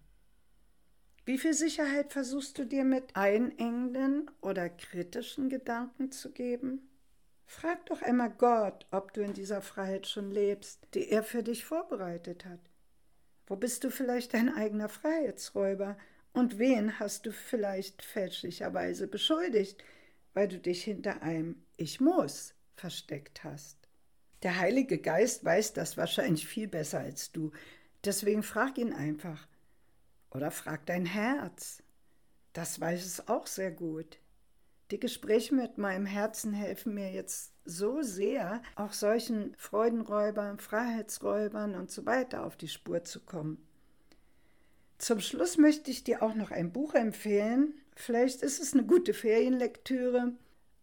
Wie 1.26 1.38
viel 1.38 1.54
Sicherheit 1.54 2.12
versuchst 2.12 2.58
du 2.58 2.64
dir 2.64 2.82
mit 2.82 3.14
einengenden 3.14 4.28
oder 4.40 4.68
kritischen 4.68 5.48
Gedanken 5.48 6.10
zu 6.10 6.32
geben? 6.32 6.90
Frag 7.46 7.86
doch 7.86 8.02
einmal 8.02 8.30
Gott, 8.30 8.88
ob 8.90 9.12
du 9.14 9.20
in 9.20 9.34
dieser 9.34 9.62
Freiheit 9.62 10.08
schon 10.08 10.32
lebst, 10.32 10.88
die 10.94 11.10
er 11.10 11.22
für 11.22 11.44
dich 11.44 11.64
vorbereitet 11.64 12.44
hat. 12.44 12.68
Wo 13.46 13.54
bist 13.54 13.84
du 13.84 13.92
vielleicht 13.92 14.34
dein 14.34 14.52
eigener 14.52 14.88
Freiheitsräuber 14.88 15.96
und 16.32 16.58
wen 16.58 16.98
hast 16.98 17.26
du 17.26 17.30
vielleicht 17.30 18.02
fälschlicherweise 18.02 19.06
beschuldigt, 19.06 19.84
weil 20.34 20.48
du 20.48 20.58
dich 20.58 20.82
hinter 20.82 21.22
einem 21.22 21.62
Ich 21.80 22.00
muss 22.00 22.54
versteckt 22.74 23.44
hast? 23.44 23.78
Der 24.42 24.58
Heilige 24.58 24.98
Geist 24.98 25.44
weiß 25.44 25.74
das 25.74 25.96
wahrscheinlich 25.96 26.44
viel 26.44 26.66
besser 26.66 26.98
als 26.98 27.30
du. 27.30 27.52
Deswegen 28.04 28.42
frag 28.42 28.78
ihn 28.78 28.92
einfach, 28.92 29.46
oder 30.32 30.50
frag 30.50 30.86
dein 30.86 31.06
Herz. 31.06 31.84
Das 32.52 32.80
weiß 32.80 33.06
es 33.06 33.28
auch 33.28 33.46
sehr 33.46 33.70
gut. 33.70 34.18
Die 34.90 34.98
Gespräche 34.98 35.54
mit 35.54 35.78
meinem 35.78 36.04
Herzen 36.04 36.52
helfen 36.52 36.94
mir 36.94 37.12
jetzt 37.12 37.52
so 37.64 38.02
sehr, 38.02 38.60
auch 38.74 38.92
solchen 38.92 39.54
Freudenräubern, 39.56 40.58
Freiheitsräubern 40.58 41.76
und 41.76 41.92
so 41.92 42.06
weiter 42.06 42.44
auf 42.44 42.56
die 42.56 42.66
Spur 42.66 43.04
zu 43.04 43.20
kommen. 43.20 43.64
Zum 44.98 45.20
Schluss 45.20 45.58
möchte 45.58 45.92
ich 45.92 46.02
dir 46.02 46.24
auch 46.24 46.34
noch 46.34 46.50
ein 46.50 46.72
Buch 46.72 46.94
empfehlen. 46.94 47.74
Vielleicht 47.94 48.42
ist 48.42 48.60
es 48.60 48.72
eine 48.72 48.84
gute 48.84 49.14
Ferienlektüre. 49.14 50.32